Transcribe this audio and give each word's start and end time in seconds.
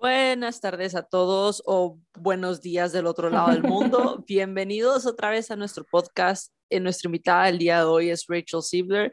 Buenas 0.00 0.62
tardes 0.62 0.94
a 0.94 1.02
todos 1.02 1.62
o 1.66 1.98
buenos 2.18 2.62
días 2.62 2.90
del 2.92 3.06
otro 3.06 3.28
lado 3.28 3.50
del 3.50 3.62
mundo. 3.62 4.24
Bienvenidos 4.26 5.04
otra 5.04 5.28
vez 5.28 5.50
a 5.50 5.56
nuestro 5.56 5.84
podcast. 5.84 6.54
Eh, 6.70 6.80
nuestra 6.80 7.08
invitada 7.08 7.50
el 7.50 7.58
día 7.58 7.80
de 7.80 7.84
hoy 7.84 8.08
es 8.08 8.24
Rachel 8.26 8.62
Siebler, 8.62 9.12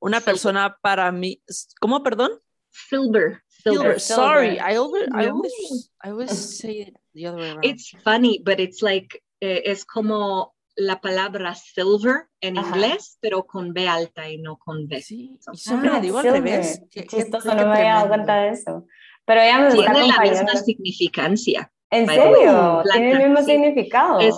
una 0.00 0.20
persona 0.20 0.76
para 0.82 1.12
mí. 1.12 1.40
¿Cómo, 1.80 2.02
perdón? 2.02 2.32
Silver. 2.70 3.40
Silver. 3.46 4.00
Sorry, 4.00 4.56
I 4.58 4.74
always, 4.76 5.04
I 5.14 5.26
always, 5.28 5.92
I 6.04 6.08
always 6.10 6.30
say 6.58 6.80
it 6.88 6.96
the 7.14 7.28
other 7.28 7.38
way 7.38 7.50
around. 7.50 7.64
It's 7.64 7.90
funny, 8.02 8.42
but 8.44 8.58
it's 8.58 8.82
like 8.82 9.22
eh, 9.40 9.62
es 9.66 9.84
como 9.84 10.56
la 10.74 11.00
palabra 11.00 11.54
silver 11.54 12.26
en 12.40 12.58
Ajá. 12.58 12.68
inglés, 12.76 13.16
pero 13.20 13.44
con 13.46 13.72
B 13.72 13.86
alta 13.86 14.28
y 14.28 14.38
no 14.38 14.56
con 14.58 14.88
B. 14.88 15.00
Sí, 15.02 15.38
y 15.52 15.56
siempre 15.56 15.88
Ah, 15.90 15.94
le 15.94 16.00
digo 16.00 16.18
al 16.18 16.24
silver. 16.24 16.42
revés. 16.42 16.82
Qué- 16.90 17.04
qué- 17.06 17.16
Chistoso, 17.22 17.48
qué 17.48 17.54
no 17.54 17.68
me 17.68 17.76
había 17.78 17.94
dado 17.94 18.08
cuenta 18.08 18.36
de 18.42 18.48
eso. 18.50 18.86
Pero 19.26 19.40
ella 19.42 19.58
me 19.60 19.68
está 19.68 19.92
Tiene 19.92 20.08
la 20.08 20.18
misma 20.20 20.54
significancia. 20.56 21.70
¿En 21.90 22.06
serio? 22.06 22.82
Tiene 22.92 23.12
el 23.12 23.18
mismo 23.30 23.38
sí. 23.38 23.52
significado. 23.52 24.20
Es, 24.20 24.34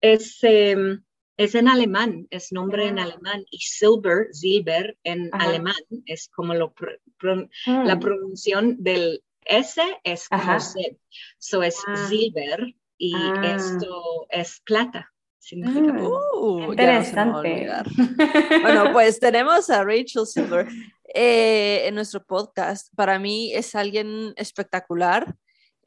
es, 0.00 0.38
em, 0.42 1.02
es 1.36 1.54
en 1.54 1.68
alemán, 1.68 2.26
es 2.30 2.52
nombre 2.52 2.86
en 2.88 2.98
Ah. 2.98 3.04
alemán 3.04 3.44
y 3.50 3.58
silver, 3.58 4.28
silver 4.32 4.96
en 5.04 5.30
Ajá. 5.32 5.48
alemán 5.48 5.74
es 6.06 6.28
como 6.28 6.54
lo 6.54 6.72
pro- 6.72 6.96
pro- 7.18 7.48
Mm. 7.66 7.84
la 7.86 7.98
pronunciación 7.98 8.76
del 8.82 9.22
S 9.46 9.80
es 10.04 10.28
como 10.28 10.42
Ajá. 10.42 10.60
Z. 10.60 10.96
So 11.38 11.62
es 11.62 11.76
Ah. 11.86 12.08
silver 12.08 12.74
y 12.98 13.14
Ah. 13.14 13.56
esto 13.56 14.26
es 14.30 14.60
plata. 14.64 15.12
Significa 15.40 15.92
Mm. 15.92 16.06
Uh, 16.06 16.74
ya 16.74 16.98
no 16.98 17.04
se 17.04 17.16
me 17.16 17.16
va 17.16 17.22
a 17.24 17.26
Interesante. 17.32 17.48
olvidar. 17.50 17.86
Bueno, 18.62 18.92
pues 18.92 19.18
tenemos 19.18 19.70
a 19.70 19.82
Rachel 19.82 20.26
Silver 20.26 20.68
eh, 21.14 21.82
en 21.86 21.94
nuestro 21.94 22.22
podcast. 22.24 22.94
Para 22.94 23.18
mí 23.18 23.52
es 23.54 23.74
alguien 23.74 24.32
espectacular. 24.36 25.34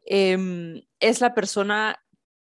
Em, 0.05 0.81
es 0.99 1.21
la 1.21 1.33
persona 1.33 1.97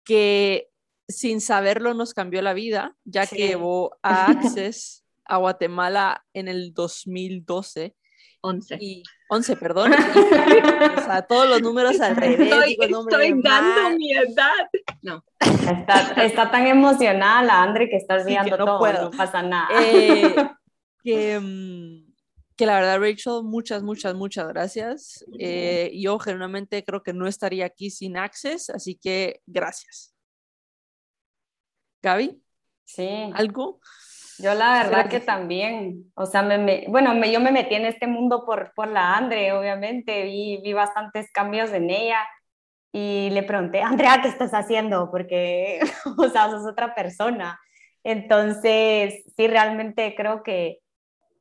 que 0.04 0.68
sin 1.08 1.40
saberlo 1.40 1.94
nos 1.94 2.14
cambió 2.14 2.42
la 2.42 2.52
vida, 2.52 2.94
ya 3.04 3.26
Sí. 3.26 3.36
que 3.36 3.48
llevó 3.48 3.96
a 4.02 4.26
Access 4.26 5.04
a 5.24 5.38
Guatemala 5.38 6.24
en 6.34 6.48
el 6.48 6.72
2012 6.74 7.96
11. 8.42 8.78
y 8.80 9.02
11, 9.28 9.56
perdón. 9.56 9.92
o 10.96 11.00
sea, 11.02 11.22
todos 11.28 11.48
los 11.48 11.62
números 11.62 12.00
al 12.00 12.16
revés. 12.16 12.40
Estoy, 12.40 12.68
digo 12.70 12.82
el 12.84 12.90
nombre 12.90 13.14
estoy 13.14 13.42
dando 13.42 13.82
mal. 13.82 13.96
mi 13.98 14.12
edad. 14.12 14.68
No. 15.02 15.24
Está, 15.40 16.24
está 16.24 16.50
tan 16.50 16.66
emocionada 16.66 17.42
la 17.42 17.62
Andre 17.62 17.88
que 17.88 17.96
está 17.96 18.18
Sí, 18.18 18.24
que 18.26 18.38
olvidando 18.38 18.56
no 18.58 18.64
todo, 18.64 18.78
puedo. 18.78 19.02
no 19.04 19.10
pasa 19.10 19.42
nada. 19.42 19.68
Eh, 19.82 20.34
que, 21.04 21.38
mm, 21.40 22.12
que 22.56 22.66
la 22.66 22.74
verdad, 22.74 23.00
Rachel, 23.00 23.42
muchas, 23.42 23.82
muchas, 23.82 24.14
muchas 24.14 24.48
gracias. 24.48 25.24
Eh, 25.38 25.92
yo 25.94 26.18
genuinamente 26.18 26.84
creo 26.84 27.02
que 27.02 27.12
no 27.12 27.26
estaría 27.26 27.66
aquí 27.66 27.90
sin 27.90 28.16
Access, 28.16 28.70
así 28.70 28.96
que 28.96 29.40
gracias. 29.46 30.14
Gaby, 32.02 32.42
sí, 32.84 33.30
¿algo? 33.34 33.80
Yo 34.42 34.54
la 34.54 34.82
verdad 34.84 35.08
que- 35.08 35.20
también, 35.20 36.10
o 36.14 36.26
sea, 36.26 36.42
me, 36.42 36.58
me- 36.58 36.84
bueno, 36.88 37.14
me- 37.14 37.30
yo 37.32 37.40
me 37.40 37.52
metí 37.52 37.74
en 37.74 37.86
este 37.86 38.06
mundo 38.06 38.44
por, 38.44 38.72
por 38.74 38.88
la 38.88 39.16
Andre, 39.16 39.52
obviamente, 39.52 40.22
vi, 40.24 40.60
vi 40.62 40.72
bastantes 40.72 41.30
cambios 41.32 41.72
en 41.72 41.90
ella 41.90 42.26
y 42.92 43.30
le 43.30 43.42
pregunté, 43.44 43.82
Andrea, 44.16 44.20
¿qué 44.22 44.28
estás 44.28 44.52
haciendo? 44.52 45.10
Porque, 45.10 45.80
o 46.18 46.28
sea, 46.28 46.50
sos 46.50 46.66
otra 46.66 46.94
persona. 46.94 47.58
Entonces, 48.04 49.24
sí, 49.36 49.46
realmente 49.46 50.14
creo 50.16 50.42
que, 50.42 50.78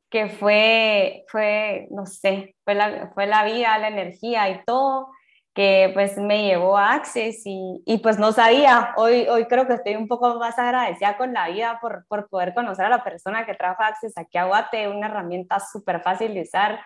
que 0.10 0.28
fue, 0.30 1.24
fue, 1.30 1.88
no 1.92 2.06
sé, 2.06 2.56
fue 2.66 2.76
la, 2.76 3.12
fue 3.14 3.28
la 3.28 3.44
vida, 3.46 3.78
la 3.78 3.88
energía 3.90 4.50
y 4.50 4.64
todo 4.66 5.08
que 5.60 5.92
pues 5.94 6.18
me 6.18 6.46
llevó 6.46 6.78
a 6.78 6.94
Access 6.94 7.42
y, 7.46 7.84
y 7.86 7.98
pues 7.98 8.18
no 8.18 8.32
sabía, 8.32 8.94
hoy, 8.96 9.28
hoy 9.28 9.44
creo 9.44 9.68
que 9.68 9.74
estoy 9.74 9.98
un 9.98 10.08
poco 10.08 10.40
más 10.40 10.58
agradecida 10.58 11.18
con 11.18 11.34
la 11.34 11.50
vida 11.50 11.80
por, 11.82 12.06
por 12.08 12.30
poder 12.30 12.54
conocer 12.54 12.86
a 12.86 12.90
la 12.90 13.04
persona 13.04 13.46
que 13.46 13.56
trajo 13.56 13.84
Access 13.84 14.18
aquí 14.18 14.38
a 14.38 14.46
Guate, 14.46 14.88
una 14.88 15.08
herramienta 15.08 15.60
súper 15.60 16.00
fácil 16.02 16.34
de 16.34 16.44
usar 16.44 16.80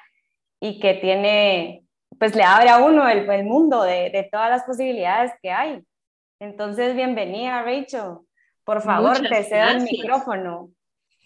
y 0.60 0.80
que 0.80 0.96
tiene, 0.96 1.86
pues 2.18 2.36
le 2.36 2.42
abre 2.42 2.70
a 2.72 2.80
uno 2.80 3.08
el, 3.08 3.30
el 3.30 3.44
mundo 3.44 3.84
de, 3.84 4.10
de 4.10 4.28
todas 4.32 4.50
las 4.50 4.64
posibilidades 4.64 5.34
que 5.40 5.52
hay. 5.52 5.84
Entonces, 6.40 6.96
bienvenida 6.96 7.62
Rachel, 7.62 8.18
por 8.64 8.82
favor, 8.82 9.22
Muchas 9.22 9.30
te 9.30 9.44
cedo 9.44 9.68
el 9.68 9.70
gracias. 9.76 9.92
micrófono. 9.92 10.70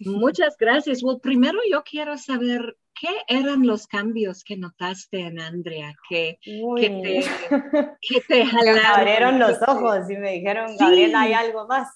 Muchas 0.01 0.57
gracias. 0.57 1.01
Well, 1.01 1.21
primero 1.21 1.59
yo 1.71 1.81
quiero 1.85 2.17
saber 2.17 2.75
qué 2.99 3.09
eran 3.27 3.65
los 3.67 3.87
cambios 3.87 4.43
que 4.43 4.57
notaste 4.57 5.21
en 5.21 5.39
Andrea, 5.39 5.93
que, 6.09 6.37
que 6.41 6.89
te, 6.89 7.21
que 8.01 8.21
te 8.21 8.43
Me 8.43 8.45
jalaron. 8.45 8.85
abrieron 8.85 9.39
los 9.39 9.61
ojos 9.67 10.09
y 10.09 10.17
me 10.17 10.31
dijeron, 10.33 10.69
Sí. 10.69 10.77
Gabriela, 10.79 11.21
¿hay 11.21 11.33
algo 11.33 11.67
más? 11.67 11.89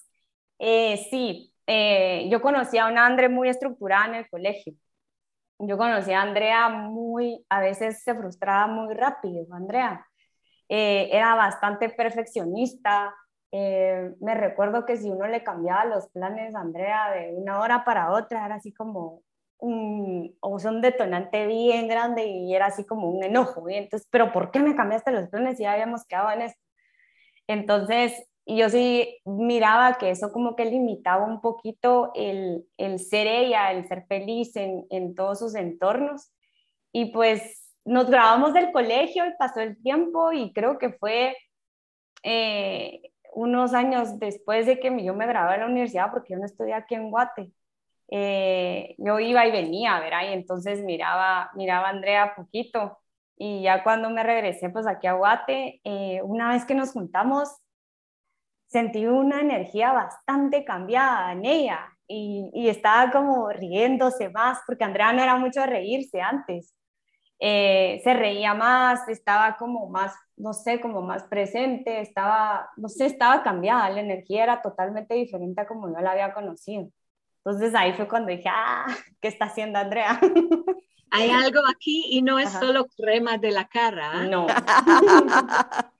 Eh, 0.58 1.06
sí, 1.10 1.52
eh, 1.66 2.28
yo 2.30 2.40
conocí 2.40 2.78
a 2.78 2.86
una 2.86 3.06
Andrea 3.06 3.28
muy 3.28 3.48
estructurada 3.48 4.06
en 4.06 4.14
el 4.16 4.28
colegio. 4.28 4.74
Yo 5.58 5.78
conocí 5.78 6.12
a 6.12 6.22
Andrea 6.22 6.68
muy, 6.68 7.44
a 7.48 7.60
veces 7.60 8.02
se 8.02 8.14
frustraba 8.14 8.66
muy 8.66 8.94
rápido, 8.94 9.46
Andrea. 9.52 10.04
Eh, 10.68 11.08
era 11.12 11.34
bastante 11.34 11.88
perfeccionista. 11.88 13.14
Eh, 13.52 14.10
me 14.20 14.34
recuerdo 14.34 14.86
que 14.86 14.96
si 14.96 15.10
uno 15.10 15.26
le 15.26 15.44
cambiaba 15.44 15.84
los 15.84 16.08
planes 16.08 16.54
a 16.54 16.60
Andrea 16.60 17.10
de 17.12 17.32
una 17.36 17.60
hora 17.60 17.84
para 17.84 18.10
otra, 18.12 18.44
era 18.46 18.56
así 18.56 18.72
como 18.72 19.22
un, 19.62 20.36
o 20.40 20.58
sea, 20.58 20.72
un 20.72 20.80
detonante 20.80 21.46
bien 21.46 21.88
grande 21.88 22.26
y 22.26 22.54
era 22.54 22.66
así 22.66 22.84
como 22.84 23.08
un 23.08 23.22
enojo. 23.24 23.68
Y 23.70 23.76
entonces, 23.76 24.08
¿pero 24.10 24.32
por 24.32 24.50
qué 24.50 24.60
me 24.60 24.74
cambiaste 24.76 25.12
los 25.12 25.28
planes 25.30 25.56
si 25.56 25.62
ya 25.62 25.72
habíamos 25.72 26.04
quedado 26.04 26.32
en 26.32 26.42
esto? 26.42 26.60
Entonces, 27.46 28.12
yo 28.46 28.68
sí 28.70 29.20
miraba 29.24 29.98
que 29.98 30.10
eso 30.10 30.32
como 30.32 30.56
que 30.56 30.64
limitaba 30.64 31.24
un 31.26 31.40
poquito 31.40 32.10
el, 32.14 32.66
el 32.76 32.98
ser 32.98 33.26
ella, 33.28 33.72
el 33.72 33.86
ser 33.86 34.04
feliz 34.08 34.56
en, 34.56 34.84
en 34.90 35.14
todos 35.14 35.38
sus 35.38 35.54
entornos. 35.54 36.32
Y 36.92 37.12
pues 37.12 37.72
nos 37.84 38.10
grabamos 38.10 38.54
del 38.54 38.72
colegio 38.72 39.26
y 39.26 39.36
pasó 39.38 39.60
el 39.60 39.80
tiempo 39.82 40.32
y 40.32 40.52
creo 40.52 40.78
que 40.78 40.90
fue 40.90 41.36
eh, 42.24 43.00
unos 43.34 43.74
años 43.74 44.18
después 44.18 44.66
de 44.66 44.80
que 44.80 45.04
yo 45.04 45.14
me 45.14 45.26
gradué 45.26 45.52
de 45.52 45.58
la 45.60 45.66
universidad, 45.66 46.10
porque 46.10 46.34
yo 46.34 46.38
no 46.38 46.46
estudié 46.46 46.74
aquí 46.74 46.94
en 46.96 47.10
Guate. 47.10 47.52
Eh, 48.14 48.94
yo 48.98 49.18
iba 49.20 49.46
y 49.46 49.52
venía, 49.52 49.98
¿verdad? 49.98 50.24
Y 50.28 50.34
entonces 50.34 50.84
miraba, 50.84 51.50
miraba 51.54 51.86
a 51.88 51.90
Andrea 51.90 52.34
poquito. 52.36 52.98
Y 53.38 53.62
ya 53.62 53.82
cuando 53.82 54.10
me 54.10 54.22
regresé 54.22 54.68
pues 54.70 54.86
aquí 54.86 55.06
a 55.06 55.14
Guate, 55.14 55.80
eh, 55.84 56.20
una 56.22 56.50
vez 56.52 56.66
que 56.66 56.74
nos 56.74 56.92
juntamos, 56.92 57.48
sentí 58.68 59.06
una 59.06 59.40
energía 59.40 59.92
bastante 59.92 60.64
cambiada 60.64 61.32
en 61.32 61.46
ella 61.46 61.88
y, 62.06 62.68
estaba 62.68 63.10
como 63.10 63.48
riéndose 63.50 64.28
más, 64.30 64.60
porque 64.66 64.84
Andrea 64.84 65.12
no 65.14 65.22
era 65.22 65.36
mucho 65.36 65.60
de 65.60 65.66
reírse 65.68 66.20
antes. 66.20 66.74
Eh, 67.40 68.00
se 68.04 68.14
reía 68.14 68.54
más, 68.54 69.08
estaba 69.08 69.56
como 69.56 69.88
más, 69.88 70.14
no 70.36 70.52
sé, 70.52 70.80
como 70.80 71.02
más 71.02 71.24
presente, 71.24 72.00
estaba, 72.02 72.70
no 72.76 72.88
sé, 72.88 73.06
estaba 73.06 73.42
cambiada, 73.42 73.90
la 73.90 74.00
energía 74.00 74.44
era 74.44 74.62
totalmente 74.62 75.14
diferente 75.14 75.62
a 75.62 75.66
como 75.66 75.88
yo 75.88 76.00
la 76.02 76.12
había 76.12 76.34
conocido. 76.34 76.90
Entonces 77.44 77.74
ahí 77.74 77.92
fue 77.94 78.08
cuando 78.08 78.30
dije, 78.30 78.48
ah, 78.48 78.86
¿qué 79.20 79.28
está 79.28 79.46
haciendo 79.46 79.78
Andrea? 79.78 80.20
Hay 81.10 81.28
algo 81.30 81.60
aquí 81.68 82.06
y 82.08 82.22
no 82.22 82.38
es 82.38 82.48
Ajá. 82.48 82.60
solo 82.60 82.86
crema 82.86 83.36
de 83.36 83.50
la 83.50 83.68
cara. 83.68 84.12
¿ah? 84.12 84.24
No. 84.24 84.46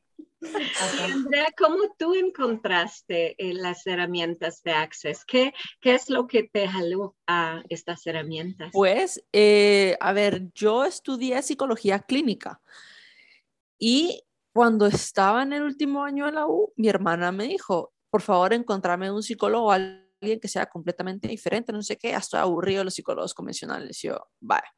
Y 0.42 1.12
Andrea, 1.12 1.46
¿cómo 1.56 1.94
tú 1.96 2.14
encontraste 2.14 3.36
eh, 3.38 3.54
las 3.54 3.86
herramientas 3.86 4.62
de 4.62 4.72
Access? 4.72 5.24
¿Qué, 5.24 5.54
¿Qué 5.80 5.94
es 5.94 6.10
lo 6.10 6.26
que 6.26 6.42
te 6.42 6.66
jaló 6.66 7.14
a 7.26 7.62
estas 7.68 8.04
herramientas? 8.06 8.70
Pues, 8.72 9.24
eh, 9.32 9.96
a 10.00 10.12
ver, 10.12 10.52
yo 10.52 10.84
estudié 10.84 11.40
psicología 11.42 12.00
clínica 12.00 12.60
y 13.78 14.24
cuando 14.52 14.86
estaba 14.86 15.44
en 15.44 15.52
el 15.52 15.62
último 15.62 16.02
año 16.02 16.26
de 16.26 16.32
la 16.32 16.46
U, 16.46 16.72
mi 16.76 16.88
hermana 16.88 17.30
me 17.30 17.44
dijo, 17.44 17.92
por 18.10 18.20
favor, 18.20 18.52
encontrarme 18.52 19.10
un 19.10 19.22
psicólogo, 19.22 19.72
alguien 20.22 20.40
que 20.40 20.48
sea 20.48 20.66
completamente 20.66 21.28
diferente, 21.28 21.72
no 21.72 21.82
sé 21.82 21.96
qué, 21.98 22.12
estoy 22.14 22.40
aburrido 22.40 22.84
los 22.84 22.94
psicólogos 22.94 23.34
convencionales. 23.34 24.00
Yo, 24.02 24.18
vaya, 24.40 24.72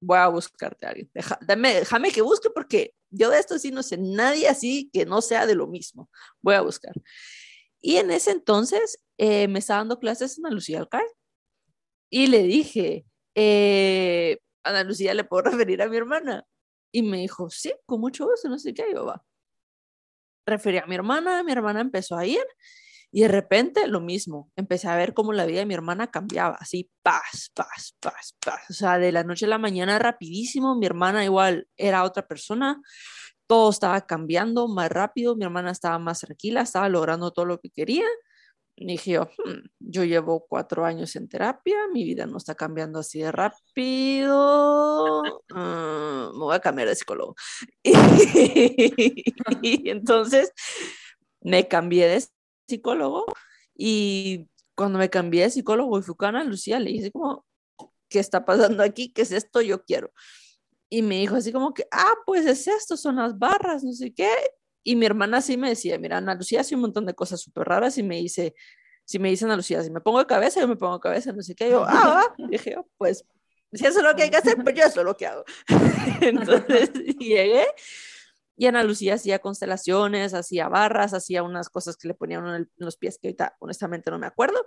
voy 0.00 0.18
a 0.18 0.28
buscarte 0.28 0.86
a 0.86 0.90
alguien. 0.90 1.10
Deja- 1.14 1.38
dame- 1.42 1.74
déjame 1.74 2.10
que 2.12 2.22
busque 2.22 2.50
porque 2.50 2.94
yo 3.10 3.30
de 3.30 3.38
esto 3.38 3.58
sí 3.58 3.70
no 3.70 3.82
sé 3.82 3.96
nadie 3.98 4.48
así 4.48 4.90
que 4.92 5.06
no 5.06 5.20
sea 5.22 5.46
de 5.46 5.54
lo 5.54 5.66
mismo. 5.66 6.10
Voy 6.40 6.54
a 6.54 6.60
buscar. 6.62 6.92
Y 7.80 7.96
en 7.96 8.10
ese 8.10 8.30
entonces 8.32 8.98
eh, 9.18 9.48
me 9.48 9.58
estaba 9.60 9.78
dando 9.80 9.98
clases 9.98 10.38
Ana 10.38 10.50
Lucía 10.50 10.78
Alcáez 10.80 11.10
y 12.10 12.26
le 12.28 12.42
dije, 12.42 13.06
eh, 13.34 14.38
Ana 14.64 14.84
Lucía, 14.84 15.14
¿le 15.14 15.24
puedo 15.24 15.42
referir 15.50 15.82
a 15.82 15.88
mi 15.88 15.96
hermana? 15.96 16.44
Y 16.92 17.02
me 17.02 17.18
dijo, 17.18 17.50
sí, 17.50 17.72
con 17.86 18.00
mucho 18.00 18.26
gusto, 18.26 18.48
no 18.48 18.58
sé 18.58 18.72
qué, 18.74 18.86
yo 18.92 19.04
va. 19.04 19.24
Referí 20.46 20.78
a 20.78 20.86
mi 20.86 20.94
hermana, 20.94 21.42
mi 21.44 21.52
hermana 21.52 21.80
empezó 21.80 22.16
a 22.16 22.24
ir 22.26 22.42
y 23.10 23.22
de 23.22 23.28
repente 23.28 23.86
lo 23.86 24.00
mismo, 24.00 24.50
empecé 24.54 24.88
a 24.88 24.96
ver 24.96 25.14
cómo 25.14 25.32
la 25.32 25.46
vida 25.46 25.60
de 25.60 25.66
mi 25.66 25.74
hermana 25.74 26.10
cambiaba, 26.10 26.56
así, 26.60 26.90
paz, 27.02 27.50
paz, 27.54 27.94
paz, 28.00 28.34
paz. 28.44 28.60
O 28.68 28.74
sea, 28.74 28.98
de 28.98 29.12
la 29.12 29.24
noche 29.24 29.46
a 29.46 29.48
la 29.48 29.58
mañana 29.58 29.98
rapidísimo, 29.98 30.76
mi 30.76 30.84
hermana 30.86 31.24
igual 31.24 31.68
era 31.76 32.04
otra 32.04 32.26
persona, 32.26 32.82
todo 33.46 33.70
estaba 33.70 34.02
cambiando 34.02 34.68
más 34.68 34.90
rápido, 34.90 35.36
mi 35.36 35.44
hermana 35.44 35.70
estaba 35.70 35.98
más 35.98 36.20
tranquila, 36.20 36.60
estaba 36.60 36.88
logrando 36.90 37.32
todo 37.32 37.46
lo 37.46 37.60
que 37.60 37.70
quería. 37.70 38.04
dije 38.76 39.12
yo, 39.12 39.24
hmm, 39.24 39.68
yo 39.80 40.04
llevo 40.04 40.46
cuatro 40.46 40.84
años 40.84 41.16
en 41.16 41.28
terapia, 41.28 41.76
mi 41.92 42.04
vida 42.04 42.26
no 42.26 42.36
está 42.36 42.54
cambiando 42.54 42.98
así 42.98 43.20
de 43.20 43.32
rápido, 43.32 45.22
ah, 45.54 46.30
me 46.32 46.38
voy 46.38 46.54
a 46.54 46.60
cambiar 46.60 46.88
de 46.88 46.94
psicólogo. 46.94 47.36
y 49.62 49.88
entonces 49.88 50.52
me 51.40 51.68
cambié 51.68 52.06
de 52.08 52.16
psicólogo 52.68 53.26
y 53.74 54.48
cuando 54.74 54.98
me 54.98 55.10
cambié 55.10 55.44
de 55.44 55.50
psicólogo 55.50 55.98
y 55.98 56.02
fui 56.02 56.14
con 56.14 56.28
Ana 56.28 56.44
Lucía, 56.44 56.78
le 56.78 56.90
dije 56.90 57.10
como, 57.10 57.44
¿qué 58.08 58.18
está 58.18 58.44
pasando 58.44 58.82
aquí? 58.82 59.12
¿Qué 59.12 59.22
es 59.22 59.32
esto? 59.32 59.60
Yo 59.60 59.84
quiero. 59.84 60.12
Y 60.90 61.02
me 61.02 61.18
dijo 61.18 61.36
así 61.36 61.52
como 61.52 61.74
que, 61.74 61.84
ah, 61.90 62.14
pues 62.24 62.46
es 62.46 62.66
esto, 62.66 62.96
son 62.96 63.16
las 63.16 63.38
barras, 63.38 63.84
no 63.84 63.92
sé 63.92 64.12
qué. 64.14 64.30
Y 64.82 64.96
mi 64.96 65.06
hermana 65.06 65.40
sí 65.40 65.56
me 65.56 65.68
decía, 65.68 65.98
mira, 65.98 66.18
Ana 66.18 66.34
Lucía 66.34 66.60
hace 66.60 66.74
un 66.74 66.82
montón 66.82 67.06
de 67.06 67.14
cosas 67.14 67.40
súper 67.40 67.68
raras 67.68 67.98
y 67.98 68.02
me 68.02 68.16
dice, 68.16 68.54
si 69.04 69.18
me 69.18 69.30
dice 69.30 69.44
Ana 69.44 69.56
Lucía, 69.56 69.82
si 69.82 69.90
me 69.90 70.00
pongo 70.00 70.20
de 70.20 70.26
cabeza, 70.26 70.60
yo 70.60 70.68
me 70.68 70.76
pongo 70.76 70.94
de 70.94 71.00
cabeza, 71.00 71.32
no 71.32 71.42
sé 71.42 71.54
qué. 71.54 71.70
Yo, 71.70 71.84
ah, 71.86 72.34
dije, 72.38 72.76
pues, 72.96 73.24
si 73.72 73.84
eso 73.84 73.98
es 73.98 74.04
lo 74.04 74.14
que 74.14 74.22
hay 74.22 74.30
que 74.30 74.38
hacer, 74.38 74.56
pues 74.62 74.74
yo 74.74 74.84
eso 74.84 75.00
es 75.00 75.06
lo 75.06 75.16
que 75.16 75.26
hago. 75.26 75.44
Entonces 76.20 76.92
llegué 77.18 77.66
y 78.58 78.66
Ana 78.66 78.82
Lucía 78.82 79.14
hacía 79.14 79.38
constelaciones, 79.38 80.34
hacía 80.34 80.68
barras, 80.68 81.14
hacía 81.14 81.44
unas 81.44 81.70
cosas 81.70 81.96
que 81.96 82.08
le 82.08 82.14
ponían 82.14 82.44
en 82.46 82.70
los 82.76 82.96
pies 82.96 83.16
que 83.16 83.28
ahorita 83.28 83.56
honestamente 83.60 84.10
no 84.10 84.18
me 84.18 84.26
acuerdo. 84.26 84.58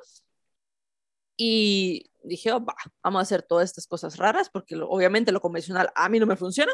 Y 1.36 2.10
dije, 2.24 2.54
oh, 2.54 2.64
va, 2.64 2.74
vamos 3.04 3.20
a 3.20 3.24
hacer 3.24 3.44
todas 3.44 3.66
estas 3.70 3.88
cosas 3.88 4.18
raras 4.18 4.50
porque 4.50 4.76
obviamente 4.78 5.34
lo 5.34 5.42
convencional 5.42 5.92
a 5.94 6.08
mí 6.08 6.20
no 6.20 6.26
me 6.26 6.38
funciona. 6.38 6.72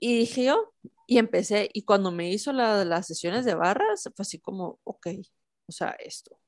Y 0.00 0.18
dije 0.18 0.44
yo, 0.46 0.74
y 1.06 1.18
empecé, 1.18 1.70
y 1.72 1.82
cuando 1.84 2.10
me 2.10 2.28
hizo 2.28 2.52
las 2.52 3.06
sesiones 3.06 3.44
de 3.44 3.54
barras, 3.54 4.10
fue 4.16 4.22
así 4.22 4.40
como, 4.40 4.80
ok, 4.82 5.06
o 5.66 5.72
sea, 5.72 5.90
esto, 5.90 6.40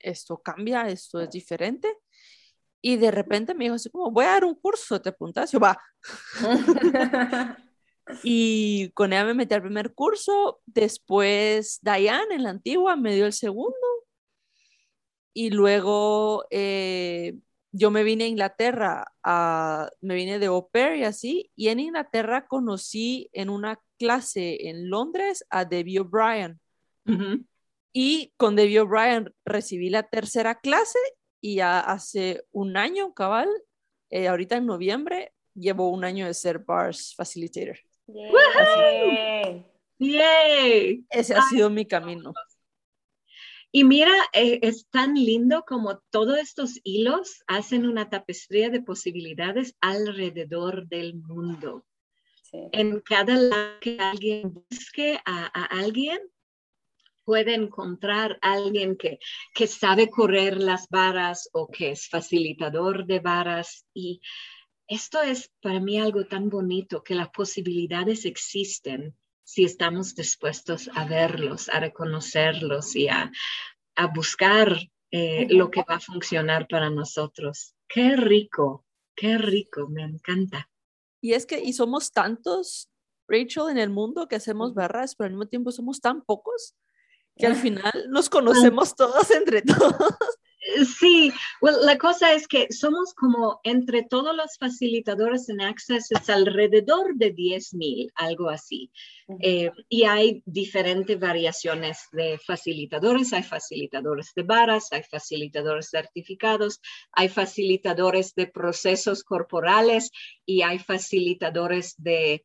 esto 0.00 0.42
cambia, 0.42 0.88
esto 0.88 1.20
es 1.20 1.30
diferente. 1.30 1.96
Y 2.80 2.96
de 2.96 3.12
repente 3.12 3.54
me 3.54 3.64
dijo 3.64 3.76
así 3.76 3.90
como, 3.90 4.10
voy 4.10 4.24
a 4.24 4.30
dar 4.30 4.44
un 4.44 4.56
curso, 4.56 5.00
¿te 5.00 5.10
apuntas? 5.10 5.52
Yo, 5.52 5.60
va. 5.60 5.78
Y 8.22 8.90
con 8.90 9.12
ella 9.12 9.24
me 9.24 9.34
metí 9.34 9.54
al 9.54 9.62
primer 9.62 9.94
curso, 9.94 10.60
después 10.66 11.80
Diane 11.82 12.34
en 12.34 12.42
la 12.42 12.50
antigua 12.50 12.96
me 12.96 13.14
dio 13.14 13.24
el 13.24 13.32
segundo 13.32 13.76
y 15.32 15.50
luego 15.50 16.46
eh, 16.50 17.36
yo 17.72 17.90
me 17.90 18.04
vine 18.04 18.24
a 18.24 18.28
Inglaterra, 18.28 19.12
a, 19.24 19.90
me 20.00 20.14
vine 20.14 20.38
de 20.38 20.46
au 20.46 20.68
pair 20.70 20.96
y 20.96 21.04
así, 21.04 21.50
y 21.56 21.68
en 21.68 21.80
Inglaterra 21.80 22.46
conocí 22.46 23.28
en 23.32 23.50
una 23.50 23.80
clase 23.98 24.68
en 24.68 24.88
Londres 24.88 25.44
a 25.50 25.64
Debbie 25.64 25.98
O'Brien. 26.00 26.60
Y 27.92 28.32
con 28.36 28.56
Debbie 28.56 28.80
O'Brien 28.80 29.34
recibí 29.44 29.90
la 29.90 30.04
tercera 30.04 30.60
clase 30.60 30.98
y 31.40 31.56
ya 31.56 31.80
hace 31.80 32.44
un 32.52 32.76
año, 32.76 33.12
cabal, 33.12 33.48
eh, 34.10 34.28
ahorita 34.28 34.56
en 34.56 34.66
noviembre, 34.66 35.32
llevo 35.54 35.90
un 35.90 36.04
año 36.04 36.26
de 36.26 36.34
ser 36.34 36.60
BARS 36.60 37.14
Facilitator. 37.16 37.78
¡Yay! 39.98 41.04
Ese 41.10 41.34
ha 41.34 41.42
sido 41.42 41.70
mi 41.70 41.86
camino. 41.86 42.32
Y 43.72 43.84
mira, 43.84 44.12
eh, 44.32 44.60
es 44.62 44.86
tan 44.88 45.14
lindo 45.14 45.64
como 45.66 45.98
todos 46.10 46.38
estos 46.38 46.78
hilos 46.84 47.42
hacen 47.48 47.86
una 47.86 48.08
tapestría 48.08 48.70
de 48.70 48.80
posibilidades 48.82 49.74
alrededor 49.80 50.86
del 50.86 51.14
mundo. 51.16 51.84
En 52.70 53.00
cada 53.00 53.34
lado 53.34 53.80
que 53.80 53.98
alguien 53.98 54.54
busque 54.54 55.18
a, 55.24 55.46
alguien, 55.76 56.20
puede 57.24 57.54
encontrar 57.54 58.38
a 58.42 58.52
alguien 58.52 58.96
que, 58.96 59.18
que 59.52 59.66
sabe 59.66 60.08
correr 60.08 60.58
las 60.58 60.88
varas 60.88 61.48
o 61.52 61.66
que 61.66 61.90
es 61.90 62.08
facilitador 62.08 63.06
de 63.06 63.18
varas 63.18 63.86
y 63.92 64.20
esto 64.86 65.22
es 65.22 65.50
para 65.62 65.80
mí 65.80 65.98
algo 65.98 66.26
tan 66.26 66.48
bonito 66.48 67.02
que 67.02 67.14
las 67.14 67.30
posibilidades 67.30 68.24
existen 68.24 69.16
si 69.42 69.64
estamos 69.64 70.14
dispuestos 70.14 70.90
a 70.94 71.04
verlos, 71.04 71.68
a 71.68 71.80
reconocerlos 71.80 72.96
y 72.96 73.08
a, 73.08 73.30
buscar 74.14 74.76
eh, 75.10 75.46
lo 75.50 75.70
que 75.70 75.84
va 75.88 75.96
a 75.96 76.00
funcionar 76.00 76.66
para 76.68 76.90
nosotros. 76.90 77.74
Qué 77.86 78.16
rico, 78.16 78.84
qué 79.14 79.38
rico, 79.38 79.86
me 79.88 80.02
encanta. 80.02 80.68
Y 81.20 81.34
es 81.34 81.46
que, 81.46 81.60
y 81.62 81.72
somos 81.72 82.10
tantos, 82.10 82.90
Rachel, 83.28 83.70
en 83.70 83.78
el 83.78 83.90
mundo 83.90 84.26
que 84.28 84.36
hacemos 84.36 84.74
barras, 84.74 85.14
pero 85.14 85.26
al 85.26 85.32
mismo 85.32 85.46
tiempo 85.46 85.70
somos 85.70 86.00
tan 86.00 86.22
pocos 86.22 86.74
que 87.36 87.46
al 87.46 87.56
final 87.56 87.92
nos 88.10 88.28
conocemos 88.28 88.94
todos 88.94 89.30
entre 89.30 89.62
todos. 89.62 90.14
Sí, 91.00 91.32
la 91.60 91.98
cosa 91.98 92.32
es 92.32 92.48
que 92.48 92.66
somos 92.70 93.14
como 93.14 93.60
entre 93.64 94.02
todos 94.02 94.34
los 94.34 94.56
facilitadores 94.58 95.48
en 95.48 95.60
Access 95.60 96.10
es 96.10 96.28
alrededor 96.28 97.14
de 97.14 97.34
10.000, 97.34 98.10
algo 98.14 98.50
así. 98.50 98.90
Eh, 99.40 99.70
y 99.88 100.04
hay 100.04 100.42
diferentes 100.46 101.18
variaciones 101.18 102.08
de 102.12 102.38
facilitadores. 102.38 103.32
Hay 103.32 103.42
facilitadores 103.42 104.32
de 104.34 104.42
varas, 104.42 104.92
hay 104.92 105.02
facilitadores 105.02 105.90
certificados, 105.90 106.80
hay 107.12 107.28
facilitadores 107.28 108.34
de 108.34 108.46
procesos 108.46 109.22
corporales 109.24 110.10
y 110.44 110.62
hay 110.62 110.78
facilitadores 110.78 111.94
de, 111.98 112.44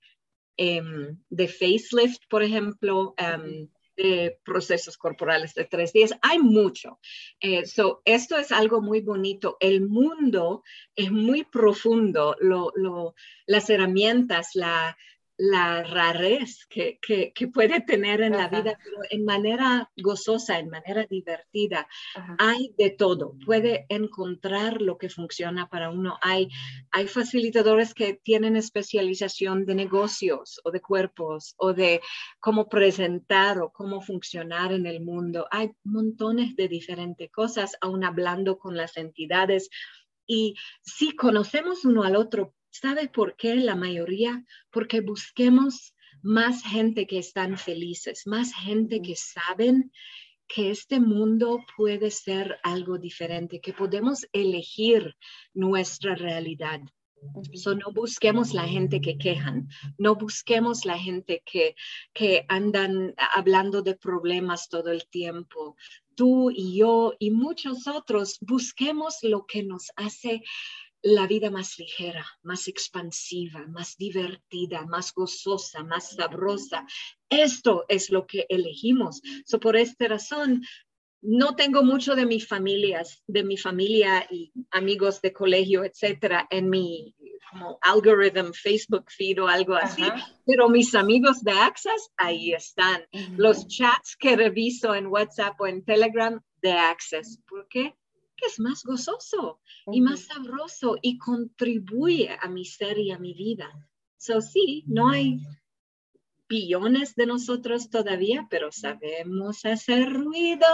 em, 0.58 1.18
de 1.30 1.48
facelift, 1.48 2.24
por 2.30 2.44
ejemplo. 2.44 3.14
Em, 4.02 4.32
procesos 4.46 4.98
corporales 4.98 5.54
de 5.54 5.66
tres 5.66 5.92
días. 5.92 6.12
Hay 6.22 6.40
mucho. 6.40 7.00
Eh, 7.42 7.64
esto 8.06 8.38
es 8.38 8.52
algo 8.54 8.82
muy 8.82 9.02
bonito. 9.02 9.58
El 9.60 9.90
mundo 9.90 10.64
es 10.96 11.12
muy 11.12 11.44
profundo. 11.44 12.38
las 13.46 13.70
herramientas, 13.70 14.52
la, 14.54 14.98
la 15.40 15.84
rarez 15.84 16.66
que, 16.66 17.00
puede 17.54 17.80
tener 17.80 18.20
en 18.20 18.34
la 18.34 18.50
vida, 18.50 18.78
pero 18.84 18.98
en 19.10 19.24
manera 19.24 19.90
gozosa, 19.96 20.60
en 20.60 20.70
manera 20.70 21.06
divertida. 21.10 21.88
Hay 22.38 22.76
de 22.78 22.90
todo, 22.90 23.38
puede 23.46 23.86
encontrar 23.88 24.82
lo 24.82 24.98
que 24.98 25.10
funciona 25.10 25.70
para 25.70 25.92
uno. 25.92 26.18
Hay, 26.22 26.50
hay 26.92 27.08
facilitadores 27.08 27.94
que 27.94 28.20
tienen 28.22 28.58
especialización 28.58 29.66
de 29.66 29.76
negocios 29.76 30.60
o 30.66 30.72
de 30.72 30.82
cuerpos 30.82 31.56
o 31.58 31.74
de 31.74 32.02
cómo 32.42 32.68
presentar 32.68 33.62
o 33.62 33.72
cómo 33.72 34.02
funcionar 34.02 34.74
en 34.74 34.88
el 34.88 35.00
mundo. 35.00 35.48
Hay 35.52 35.72
montones 35.86 36.58
de 36.58 36.68
diferentes 36.68 37.32
cosas, 37.32 37.78
aún 37.80 38.04
hablando 38.04 38.60
con 38.60 38.76
las 38.76 38.98
entidades. 38.98 39.70
Y 40.28 40.56
si 40.82 41.16
conocemos 41.16 41.86
uno 41.86 42.04
al 42.04 42.18
otro 42.18 42.56
¿Sabe 42.72 43.08
por 43.08 43.36
qué 43.36 43.56
la 43.56 43.76
mayoría? 43.76 44.46
Porque 44.72 45.02
busquemos 45.02 45.94
más 46.22 46.64
gente 46.64 47.08
que 47.08 47.18
están 47.18 47.58
felices, 47.58 48.28
más 48.28 48.54
gente 48.54 49.02
que 49.02 49.16
saben 49.16 49.92
que 50.48 50.72
este 50.72 51.00
mundo 51.00 51.64
puede 51.78 52.10
ser 52.10 52.60
algo 52.64 52.98
diferente, 52.98 53.62
que 53.62 53.72
podemos 53.72 54.28
elegir 54.34 55.16
nuestra 55.54 56.16
realidad. 56.16 56.82
no 57.22 57.92
busquemos 57.94 58.54
la 58.54 58.68
gente 58.68 59.00
que 59.02 59.18
quejan, 59.18 59.68
no 59.98 60.16
busquemos 60.16 60.86
la 60.86 60.98
gente 60.98 61.44
que, 61.46 61.76
que 62.14 62.46
andan 62.48 63.14
hablando 63.36 63.82
de 63.82 63.96
problemas 63.96 64.70
todo 64.70 64.92
el 64.92 65.08
tiempo. 65.10 65.76
Tú 66.16 66.50
y 66.50 66.78
yo 66.78 67.14
y 67.20 67.32
muchos 67.32 67.88
otros 67.88 68.38
busquemos 68.42 69.18
lo 69.22 69.46
que 69.46 69.64
nos 69.64 69.92
hace 69.96 70.42
la 71.02 71.28
vida 71.28 71.50
más 71.50 71.78
ligera, 71.78 72.26
más 72.44 72.68
expansiva, 72.68 73.66
más 73.68 73.96
divertida, 73.98 74.86
más 74.86 75.14
gozosa, 75.14 75.84
más 75.84 76.16
sabrosa. 76.16 76.86
Esto 77.30 77.86
es 77.88 78.10
lo 78.10 78.26
que 78.26 78.46
elegimos. 78.50 79.22
So, 79.46 79.60
por 79.60 79.78
esta 79.78 80.08
razón, 80.08 80.64
no 81.22 81.56
tengo 81.56 81.84
mucho 81.84 82.16
de 82.16 82.26
mi 82.26 82.40
familia, 82.40 83.04
de 83.28 83.44
mi 83.44 83.58
familia 83.58 84.26
y 84.30 84.52
amigos 84.72 85.22
de 85.22 85.34
colegio, 85.34 85.84
etcétera, 85.84 86.48
en 86.50 86.70
mi 86.70 87.16
como 87.50 87.80
algorithm 87.82 88.52
Facebook 88.54 89.06
feed 89.10 89.42
o 89.42 89.48
algo 89.48 89.74
así, 89.74 90.04
pero 90.46 90.70
mis 90.70 90.94
amigos 90.94 91.42
de 91.42 91.52
Access 91.52 92.12
ahí 92.18 92.54
están. 92.54 93.04
Los 93.38 93.68
chats 93.68 94.16
que 94.18 94.36
reviso 94.36 94.94
en 94.94 95.08
WhatsApp 95.08 95.60
o 95.60 95.68
en 95.68 95.84
Telegram 95.84 96.40
de 96.62 96.72
Access. 96.72 97.40
¿Por 97.48 97.68
qué? 97.68 97.96
Que 98.40 98.48
es 98.48 98.60
más 98.60 98.84
gozoso 98.84 99.60
y 99.92 100.02
más 100.02 100.22
sabroso 100.22 100.98
y 101.02 101.18
contribuye 101.18 102.38
a 102.42 102.48
mi 102.50 102.66
ser 102.66 102.98
y 102.98 103.12
a 103.12 103.20
mi 103.20 103.34
vida. 103.34 103.70
So, 104.18 104.42
sí, 104.42 104.84
no 104.88 105.10
hay 105.10 105.40
billones 106.48 107.16
de 107.16 107.26
nosotros 107.26 107.90
todavía, 107.90 108.48
pero 108.50 108.72
sabemos 108.72 109.66
hacer 109.66 110.12
ruido 110.12 110.68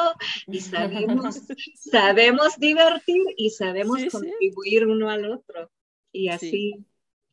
y 0.48 0.62
sabemos, 0.62 1.42
sabemos 1.76 2.58
divertir 2.58 3.22
y 3.38 3.50
sabemos 3.50 4.02
contribuir 4.12 4.88
uno 4.88 5.10
al 5.10 5.32
otro. 5.32 5.72
Y 6.12 6.30
así 6.30 6.86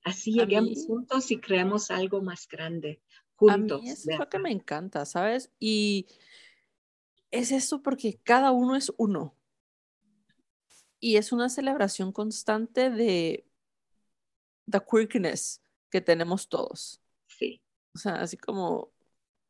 Así 0.05 0.33
lleguemos 0.33 0.85
juntos 0.87 1.31
y 1.31 1.39
creamos 1.39 1.91
algo 1.91 2.23
más 2.23 2.49
grande. 2.49 3.01
Juntos. 3.37 3.81
A 3.81 3.83
mí 3.83 3.91
es 3.91 4.07
lo 4.07 4.29
que 4.29 4.39
me 4.39 4.51
encanta, 4.51 5.05
¿sabes? 5.05 5.51
Y 5.61 6.07
es 7.31 7.53
eso 7.53 7.83
porque 7.83 8.19
cada 8.23 8.51
uno 8.51 8.77
es 8.77 8.93
uno. 8.97 9.37
Y 11.04 11.16
es 11.16 11.32
una 11.32 11.49
celebración 11.49 12.12
constante 12.12 12.88
de 12.88 13.44
the 14.71 14.78
quirkiness 14.80 15.61
que 15.90 16.00
tenemos 16.00 16.49
todos. 16.49 17.02
Sí. 17.26 17.61
O 17.92 17.99
sea, 17.99 18.23
así 18.23 18.37
como 18.37 18.92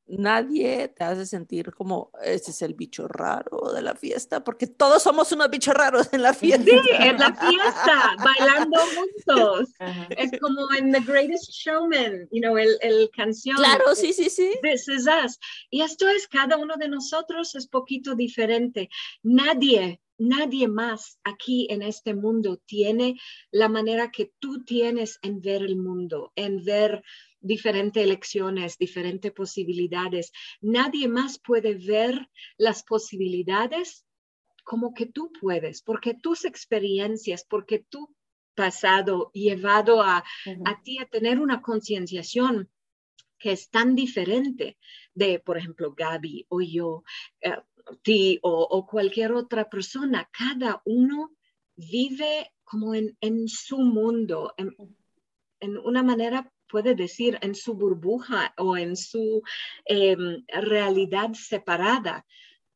nadie 0.07 0.89
te 0.89 1.05
hace 1.05 1.27
sentir 1.27 1.73
como 1.73 2.11
ese 2.23 2.51
es 2.51 2.63
el 2.63 2.75
bicho 2.75 3.07
raro 3.07 3.73
de 3.73 3.83
la 3.83 3.95
fiesta, 3.95 4.43
porque 4.43 4.67
todos 4.67 5.03
somos 5.03 5.31
unos 5.33 5.49
bichos 5.51 5.75
raros 5.75 6.09
en 6.13 6.23
la 6.23 6.35
fiesta. 6.35 6.65
Sí, 6.65 6.91
en 6.91 7.19
la 7.19 7.35
fiesta, 7.35 8.17
bailando 8.23 8.79
juntos. 8.95 9.71
Es 10.11 10.31
como 10.41 10.73
en 10.75 10.93
The 10.93 11.01
Greatest 11.01 11.51
Showman, 11.51 12.29
you 12.31 12.41
know, 12.41 12.57
el, 12.57 12.77
el 12.81 13.11
canción. 13.15 13.57
Claro, 13.57 13.95
sí, 13.95 14.13
sí, 14.13 14.29
sí. 14.29 14.53
This 14.63 14.89
is 14.89 15.07
us. 15.07 15.39
Y 15.71 15.83
esto 15.83 16.09
es, 16.09 16.27
cada 16.29 16.57
uno 16.57 16.77
de 16.77 16.89
nosotros 16.89 17.55
es 17.55 17.67
poquito 17.67 18.15
diferente. 18.15 18.89
Nadie 19.23 20.02
Nadie 20.19 20.69
más 20.69 21.19
aquí 21.25 21.67
en 21.71 21.83
este 21.83 22.15
mundo 22.15 22.61
tiene 22.67 23.17
la 23.51 23.69
manera 23.69 24.11
que 24.11 24.33
tú 24.39 24.65
tienes 24.65 25.19
en 25.23 25.41
ver 25.41 25.63
el 25.63 25.77
mundo, 25.77 26.33
en 26.37 26.65
ver 26.65 27.03
diferentes 27.41 28.03
elecciones, 28.03 28.79
diferentes 28.79 29.33
posibilidades. 29.33 30.33
Nadie 30.61 31.09
más 31.09 31.41
puede 31.41 31.75
ver 31.75 32.29
las 32.57 32.85
posibilidades 32.85 34.05
como 34.65 34.95
que 34.95 35.07
tú 35.07 35.33
puedes, 35.41 35.83
porque 35.83 36.15
tus 36.15 36.45
experiencias, 36.45 37.45
porque 37.49 37.85
tu 37.89 38.15
pasado 38.55 39.31
llevado 39.33 40.03
a, 40.03 40.19
a 40.65 40.83
ti 40.83 40.99
a 40.99 41.07
tener 41.07 41.41
una 41.41 41.63
concienciación 41.63 42.71
que 43.39 43.53
es 43.53 43.71
tan 43.71 43.97
diferente 43.97 44.79
de, 45.15 45.41
por 45.41 45.59
ejemplo, 45.59 45.95
Gaby 45.95 46.47
o 46.49 46.61
yo, 46.61 47.03
eh, 47.41 47.57
ti 48.03 48.39
o, 48.43 48.87
cualquier 48.87 49.33
otra 49.33 49.69
persona. 49.69 50.29
Cada 50.33 50.83
uno 50.85 51.33
vive 51.77 52.53
como 52.65 52.95
en, 52.95 53.49
su 53.49 53.79
mundo, 53.79 54.55
en, 54.57 54.75
una 55.79 56.03
manera 56.03 56.51
puede 56.69 56.95
decir 56.95 57.39
en 57.43 57.55
su 57.55 57.75
burbuja 57.75 58.55
o 58.57 58.77
en 58.77 58.97
su 58.97 59.43
em, 59.85 60.45
realidad 60.49 61.33
separada. 61.35 62.25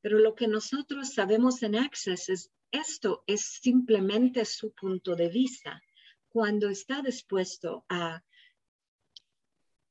Pero 0.00 0.18
lo 0.18 0.34
que 0.34 0.48
nosotros 0.48 1.14
sabemos 1.14 1.62
en 1.62 1.76
Access 1.76 2.28
es 2.28 2.50
esto 2.70 3.24
es 3.26 3.58
simplemente 3.62 4.44
su 4.44 4.72
punto 4.72 5.16
de 5.16 5.28
vista. 5.28 5.82
Cuando 6.28 6.68
está 6.68 7.00
dispuesto 7.00 7.84
a 7.88 8.22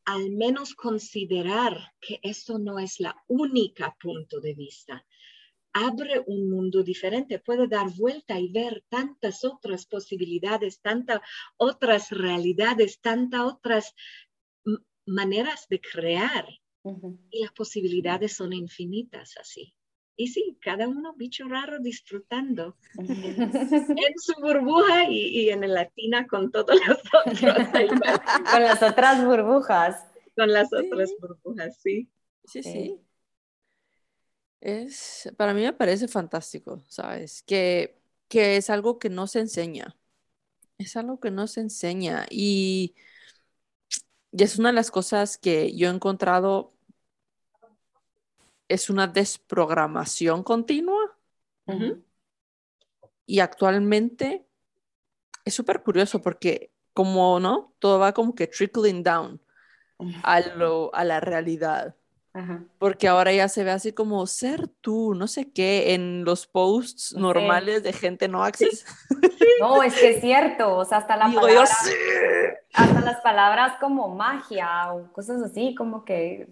al 0.06 0.32
menos 0.32 0.76
considerar 0.76 1.94
que 2.00 2.20
esto 2.22 2.60
no 2.60 2.80
es 2.80 3.00
la 3.00 3.16
única 3.28 3.96
punto 4.00 4.40
de 4.40 4.54
vista, 4.54 5.06
abre 5.74 6.24
un 6.28 6.50
mundo 6.50 6.84
diferente, 6.84 7.40
puede 7.40 7.68
dar 7.68 7.90
vuelta 7.94 8.40
y 8.40 8.50
ver 8.50 8.84
tantas 8.88 9.44
otras 9.44 9.86
posibilidades, 9.86 10.80
tantas 10.80 11.20
otras 11.58 12.12
realidades, 12.12 13.02
tantas 13.02 13.42
otras 13.42 13.94
maneras 15.06 15.68
de 15.70 15.82
crear. 15.82 16.48
Y 17.32 17.42
las 17.42 17.52
posibilidades 17.52 18.34
son 18.36 18.54
infinitas 18.54 19.36
así. 19.38 19.74
Y 20.18 20.30
sí, 20.30 20.58
cada 20.62 20.88
uno 20.88 21.14
bicho 21.14 21.48
raro 21.48 21.80
disfrutando 21.80 22.78
en 22.98 23.06
su 24.18 24.34
burbuja 24.40 25.10
y, 25.10 25.50
en 25.50 25.62
la 25.62 25.68
latina 25.68 26.26
con 26.26 26.52
todos 26.52 26.80
los 26.88 27.00
otros. 27.26 27.70
con 28.52 28.62
las 28.62 28.82
otras 28.82 29.26
burbujas. 29.26 30.06
Con 30.36 30.52
las 30.52 30.72
otras 30.72 31.12
burbujas, 31.20 31.78
sí. 31.82 32.10
Sí, 32.46 32.64
sí. 32.64 33.00
Es, 34.62 35.32
para 35.38 35.54
mí 35.54 35.62
me 35.62 35.74
parece 35.74 36.08
fantástico, 36.08 36.84
¿sabes? 36.88 37.44
Que, 37.44 38.00
que 38.28 38.58
es 38.58 38.70
algo 38.70 39.00
que 39.00 39.10
no 39.10 39.28
se 39.28 39.40
enseña. 39.40 39.98
Es 40.78 40.96
algo 40.96 41.20
que 41.20 41.32
no 41.32 41.48
se 41.48 41.62
enseña. 41.62 42.26
Y, 42.30 42.96
y 44.32 44.44
es 44.44 44.58
una 44.58 44.70
de 44.70 44.76
las 44.76 44.92
cosas 44.92 45.38
que 45.38 45.76
yo 45.76 45.90
he 45.90 45.94
encontrado 45.94 46.75
es 48.68 48.90
una 48.90 49.08
desprogramación 49.08 50.44
continua. 50.44 51.18
Y 53.26 53.40
actualmente 53.40 54.46
es 55.44 55.54
súper 55.54 55.82
curioso 55.82 56.22
porque 56.22 56.72
como, 56.94 57.40
¿no? 57.40 57.74
Todo 57.80 58.00
va 58.00 58.14
como 58.14 58.36
que 58.36 58.48
trickling 58.48 59.04
down 59.04 59.42
a, 60.24 60.40
lo, 60.42 60.94
a 60.94 61.04
la 61.04 61.20
realidad. 61.20 61.96
Porque 62.80 63.08
ahora 63.08 63.32
ya 63.32 63.48
se 63.48 63.64
ve 63.64 63.72
así 63.72 63.94
como 63.94 64.28
ser 64.28 64.68
tú, 64.82 65.16
no 65.16 65.26
sé 65.26 65.52
qué, 65.54 65.94
en 65.94 66.26
los 66.26 66.48
posts 66.48 67.16
normales 67.16 67.82
de 67.82 67.94
gente 67.94 68.28
no 68.28 68.44
access. 68.44 68.86
No, 69.60 69.84
es 69.84 69.94
que 69.96 70.16
es 70.16 70.22
cierto, 70.22 70.76
o 70.76 70.84
sea, 70.84 70.98
hasta, 70.98 71.16
la 71.16 71.26
hasta 72.74 73.02
las 73.02 73.22
palabras 73.22 73.78
como 73.80 74.10
magia 74.14 74.92
o 74.92 75.14
cosas 75.14 75.42
así, 75.42 75.76
como 75.76 76.04
que 76.04 76.50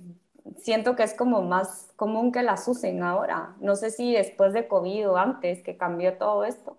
siento 0.58 0.96
que 0.96 1.04
es 1.04 1.14
como 1.14 1.42
más 1.42 1.92
común 1.96 2.32
que 2.32 2.44
las 2.44 2.68
usen 2.68 3.04
ahora. 3.04 3.56
No 3.60 3.76
sé 3.76 3.92
si 3.92 4.14
después 4.14 4.54
de 4.54 4.68
COVID 4.68 5.10
o 5.10 5.18
antes 5.18 5.64
que 5.64 5.78
cambió 5.78 6.18
todo 6.18 6.44
esto, 6.46 6.78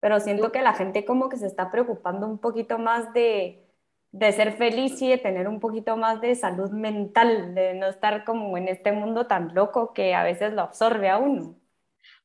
pero 0.00 0.20
siento 0.20 0.52
que 0.52 0.62
la 0.62 0.74
gente 0.74 1.04
como 1.04 1.28
que 1.28 1.36
se 1.36 1.46
está 1.46 1.70
preocupando 1.70 2.26
un 2.26 2.38
poquito 2.38 2.78
más 2.78 3.12
de, 3.12 3.66
de 4.12 4.32
ser 4.32 4.56
feliz 4.56 5.00
y 5.02 5.08
de 5.08 5.18
tener 5.18 5.48
un 5.48 5.60
poquito 5.60 5.96
más 5.96 6.20
de 6.20 6.34
salud 6.34 6.70
mental, 6.70 7.54
de 7.54 7.74
no 7.74 7.86
estar 7.86 8.24
como 8.24 8.56
en 8.56 8.68
este 8.68 8.92
mundo 8.92 9.26
tan 9.26 9.54
loco 9.54 9.92
que 9.92 10.14
a 10.14 10.24
veces 10.24 10.52
lo 10.52 10.62
absorbe 10.62 11.08
a 11.08 11.18
uno. 11.18 11.56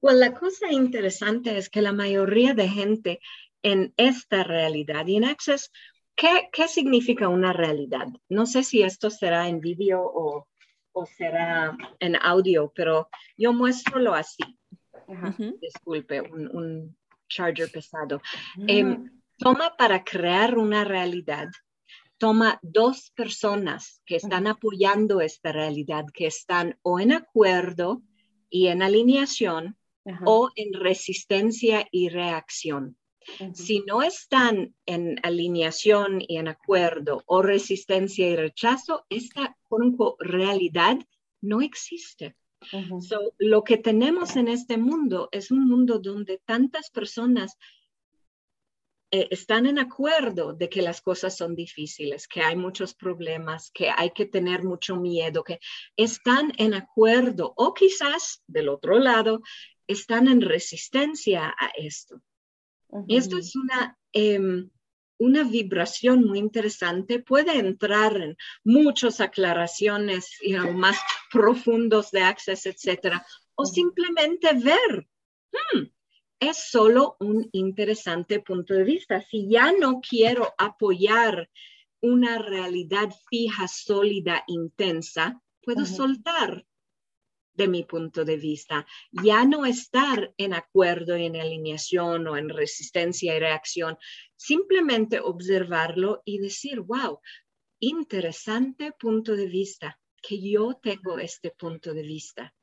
Bueno, 0.01 0.19
la 0.19 0.33
cosa 0.33 0.71
interesante 0.71 1.57
es 1.57 1.69
que 1.69 1.81
la 1.81 1.91
mayoría 1.91 2.53
de 2.53 2.67
gente 2.67 3.19
en 3.63 3.93
esta 3.97 4.43
realidad 4.43 5.07
y 5.07 5.17
en 5.17 5.25
Access, 5.25 5.71
¿qué, 6.15 6.49
¿qué 6.53 6.67
significa 6.67 7.27
una 7.27 7.51
realidad? 7.53 8.07
No 8.29 8.45
sé 8.45 8.63
si 8.63 8.83
esto 8.83 9.09
será 9.09 9.47
en 9.47 9.59
vídeo 9.59 10.01
o, 10.03 10.47
o 10.95 11.05
será 11.05 11.77
en 11.99 12.15
audio, 12.15 12.71
pero 12.73 13.09
yo 13.37 13.51
muestro 13.53 14.13
así. 14.13 14.43
Disculpe, 15.61 16.21
un, 16.21 16.95
charger 17.27 17.69
pesado. 17.69 18.21
Em, 18.67 19.11
toma 19.37 19.75
para 19.77 20.03
crear 20.03 20.57
una 20.57 20.83
realidad, 20.83 21.49
toma 22.17 22.59
dos 22.61 23.11
personas 23.11 24.01
que 24.05 24.15
están 24.15 24.47
apoyando 24.47 25.21
esta 25.21 25.51
realidad, 25.51 26.05
que 26.13 26.27
están 26.27 26.77
o 26.81 26.99
en 26.99 27.11
acuerdo 27.11 28.01
y 28.49 28.67
en 28.67 28.81
alineación 28.81 29.77
o 30.23 30.49
en 30.55 30.79
resistencia 30.79 31.87
y 31.91 32.09
reacción. 32.09 32.95
Si 33.53 33.79
no 33.81 34.01
están 34.01 34.75
en 34.85 35.19
alineación 35.23 36.21
y 36.21 36.37
en 36.37 36.47
acuerdo 36.47 37.23
o 37.25 37.41
resistencia 37.41 38.29
y 38.29 38.35
rechazo, 38.35 39.05
esta 39.09 39.57
realidad 40.19 40.97
no 41.41 41.61
existe. 41.61 42.35
lo 43.37 43.63
que 43.63 43.77
tenemos 43.77 44.35
en 44.35 44.47
este 44.47 44.77
mundo 44.77 45.29
es 45.31 45.51
un 45.51 45.67
mundo 45.67 45.99
donde 45.99 46.41
tantas 46.45 46.89
personas 46.89 47.57
eh, 49.11 49.27
están 49.29 49.67
en 49.67 49.77
acuerdo 49.77 50.53
de 50.53 50.67
que 50.67 50.81
las 50.81 51.01
cosas 51.01 51.37
son 51.37 51.55
difíciles, 51.55 52.27
que 52.27 52.41
hay 52.41 52.55
muchos 52.55 52.95
problemas, 52.95 53.69
que 53.71 53.89
hay 53.89 54.11
que 54.11 54.25
tener 54.25 54.63
mucho 54.63 54.95
miedo, 54.95 55.43
que 55.43 55.59
están 55.95 56.51
en 56.57 56.73
acuerdo 56.73 57.53
o 57.55 57.73
quizás 57.73 58.43
del 58.47 58.69
otro 58.69 58.97
lado 58.97 59.41
están 59.87 60.27
en 60.27 60.41
resistencia 60.41 61.47
a 61.47 61.71
esto. 61.77 62.21
Esto 63.07 63.37
es 63.37 63.55
una, 63.55 63.97
em, 64.13 64.69
una 65.17 65.43
vibración 65.43 66.25
muy 66.25 66.39
interesante. 66.39 67.19
Puede 67.19 67.57
entrar 67.57 68.17
en 68.17 68.37
muchas 68.63 69.21
aclaraciones 69.21 70.29
más 70.73 70.97
profundos 71.31 72.11
de 72.11 72.21
Access, 72.21 72.65
etcétera, 72.65 73.25
o 73.55 73.65
simplemente 73.65 74.53
ver, 74.53 75.07
hmm, 75.51 75.83
es 76.39 76.69
solo 76.69 77.15
un 77.19 77.49
interesante 77.53 78.39
punto 78.39 78.73
de 78.73 78.83
vista. 78.83 79.21
Si 79.21 79.49
ya 79.49 79.71
no 79.71 80.01
quiero 80.01 80.53
apoyar 80.57 81.49
una 82.01 82.37
realidad 82.37 83.09
fija, 83.29 83.67
sólida, 83.67 84.43
intensa, 84.47 85.41
puedo 85.61 85.85
soltar 85.85 86.65
de 87.55 87.67
mi 87.67 87.83
punto 87.83 88.25
de 88.25 88.37
vista. 88.37 88.85
Ya 89.11 89.45
no 89.45 89.65
estar 89.65 90.33
en 90.37 90.53
acuerdo, 90.53 91.15
en 91.15 91.35
alineación 91.35 92.27
o 92.27 92.37
en 92.37 92.49
resistencia 92.49 93.35
y 93.35 93.39
reacción, 93.39 93.97
simplemente 94.35 95.19
observarlo 95.19 96.21
y 96.25 96.39
decir, 96.39 96.81
wow, 96.81 97.19
interesante 97.79 98.91
punto 98.91 99.35
de 99.35 99.47
vista, 99.47 99.99
que 100.21 100.41
yo 100.41 100.79
tengo 100.81 101.19
este 101.19 101.51
punto 101.51 101.93
de 101.93 102.03
vista. 102.03 102.53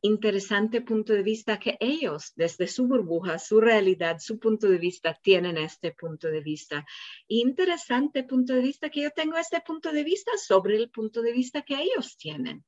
Interesante 0.00 0.80
punto 0.80 1.12
de 1.12 1.22
vista 1.22 1.58
que 1.58 1.76
ellos, 1.80 2.32
desde 2.36 2.68
su 2.68 2.86
burbuja, 2.86 3.38
su 3.38 3.60
realidad, 3.60 4.18
su 4.20 4.38
punto 4.38 4.68
de 4.68 4.78
vista, 4.78 5.18
tienen 5.20 5.58
este 5.58 5.92
punto 5.92 6.28
de 6.28 6.40
vista. 6.40 6.86
Interesante 7.26 8.22
punto 8.22 8.54
de 8.54 8.60
vista 8.60 8.90
que 8.90 9.02
yo 9.02 9.10
tengo 9.10 9.36
este 9.36 9.60
punto 9.60 9.92
de 9.92 10.04
vista 10.04 10.32
sobre 10.36 10.76
el 10.76 10.90
punto 10.90 11.22
de 11.22 11.32
vista 11.32 11.62
que 11.62 11.74
ellos 11.74 12.16
tienen. 12.16 12.64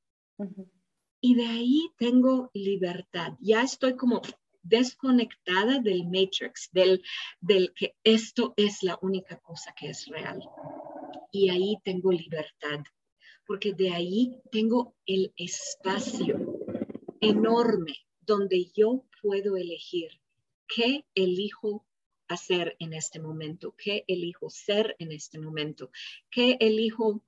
Y 1.20 1.34
de 1.34 1.46
ahí 1.46 1.90
tengo 1.96 2.50
libertad. 2.54 3.34
Ya 3.40 3.62
estoy 3.62 3.96
como 3.96 4.22
desconectada 4.62 5.80
del 5.80 6.04
matrix, 6.04 6.68
del, 6.72 7.02
del 7.40 7.72
que 7.74 7.96
esto 8.04 8.54
es 8.56 8.82
la 8.82 8.98
única 9.02 9.38
cosa 9.38 9.74
que 9.76 9.88
es 9.88 10.06
real. 10.06 10.40
Y 11.32 11.50
ahí 11.50 11.76
tengo 11.84 12.12
libertad, 12.12 12.80
porque 13.46 13.72
de 13.72 13.90
ahí 13.90 14.36
tengo 14.50 14.94
el 15.06 15.32
espacio 15.36 16.38
enorme 17.20 17.94
donde 18.20 18.70
yo 18.74 19.04
puedo 19.22 19.56
elegir 19.56 20.10
qué 20.66 21.04
elijo 21.14 21.86
hacer 22.28 22.76
en 22.78 22.92
este 22.92 23.20
momento, 23.20 23.74
qué 23.76 24.04
elijo 24.06 24.50
ser 24.50 24.94
en 24.98 25.12
este 25.12 25.38
momento, 25.38 25.90
qué 26.30 26.58
elijo 26.60 27.22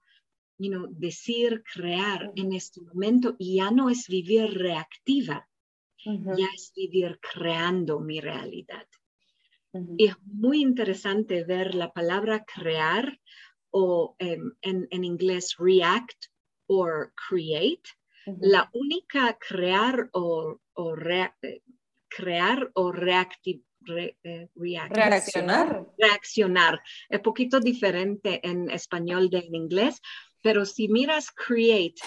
you 0.60 0.70
know, 0.70 0.86
decir, 0.90 1.62
crear 1.64 2.30
en 2.36 2.52
este 2.52 2.80
momento. 2.82 3.34
Y 3.38 3.56
ya 3.56 3.70
no 3.70 3.88
es 3.88 4.06
vivir 4.08 4.52
reactiva, 4.52 5.48
ya 6.04 6.48
es 6.54 6.72
vivir 6.76 7.18
creando 7.20 7.98
mi 8.00 8.20
realidad. 8.20 8.86
Y 9.96 10.06
es 10.06 10.16
muy 10.24 10.60
interesante 10.60 11.44
ver 11.44 11.74
la 11.74 11.92
palabra 11.92 12.44
crear 12.44 13.18
o 13.70 14.16
em, 14.18 14.52
en, 14.62 15.04
inglés 15.04 15.56
react 15.58 16.26
o 16.66 16.86
create. 17.28 17.88
La 18.40 18.68
única 18.74 19.38
crear 19.38 20.10
o, 20.12 20.60
eh, 21.42 21.62
crear 22.08 22.70
o 22.74 22.92
reactiv, 22.92 23.62
eh, 23.86 24.48
reaccionar. 24.54 25.86
Reaccionar. 25.96 26.80
Es 27.08 27.20
poquito 27.20 27.60
diferente 27.60 28.46
en 28.46 28.68
español 28.70 29.30
de 29.30 29.38
en 29.38 29.54
inglés, 29.54 30.00
pero 30.42 30.64
si 30.64 30.88
miras 30.88 31.30
create 31.30 32.00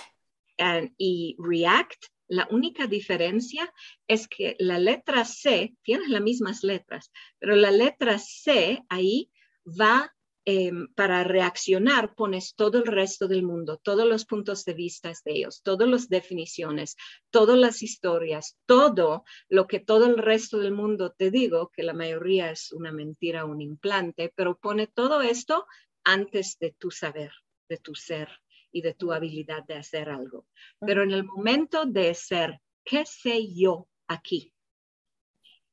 y 0.97 1.35
react, 1.39 2.05
la 2.27 2.47
única 2.49 2.87
diferencia 2.87 3.71
es 4.07 4.27
que 4.27 4.55
la 4.59 4.79
letra 4.79 5.25
C, 5.25 5.75
tienes 5.83 6.09
las 6.09 6.21
mismas 6.21 6.63
letras, 6.63 7.11
pero 7.37 7.55
la 7.55 7.71
letra 7.71 8.17
C 8.17 8.83
ahí 8.89 9.29
va 9.67 10.13
em, 10.45 10.87
para 10.95 11.23
reaccionar, 11.23 12.15
pones 12.15 12.55
todo 12.55 12.79
el 12.79 12.85
resto 12.85 13.27
del 13.27 13.43
mundo, 13.43 13.79
todos 13.81 14.05
los 14.07 14.25
puntos 14.25 14.65
de 14.65 14.73
vista 14.73 15.13
de 15.23 15.31
ellos, 15.31 15.61
todas 15.63 15.87
las 15.87 16.09
definiciones, 16.09 16.95
todas 17.29 17.57
las 17.57 17.81
historias, 17.83 18.57
todo 18.65 19.23
lo 19.47 19.67
que 19.67 19.79
todo 19.79 20.05
el 20.05 20.17
resto 20.17 20.57
del 20.59 20.73
mundo 20.73 21.13
te 21.17 21.29
digo, 21.29 21.69
que 21.73 21.83
la 21.83 21.93
mayoría 21.93 22.51
es 22.51 22.71
una 22.71 22.91
mentira, 22.91 23.45
un 23.45 23.61
implante, 23.61 24.33
pero 24.35 24.57
pone 24.57 24.87
todo 24.87 25.21
esto 25.21 25.65
antes 26.03 26.57
de 26.59 26.71
tu 26.71 26.91
saber, 26.91 27.31
de 27.69 27.77
tu 27.77 27.95
ser 27.95 28.29
y 28.71 28.81
de 28.81 28.93
tu 28.93 29.13
habilidad 29.13 29.63
de 29.65 29.75
hacer 29.75 30.09
algo. 30.09 30.47
Pero 30.79 31.03
en 31.03 31.11
el 31.11 31.23
momento 31.23 31.85
de 31.85 32.13
ser, 32.13 32.59
¿qué 32.83 33.05
sé 33.05 33.53
yo 33.53 33.87
aquí? 34.07 34.53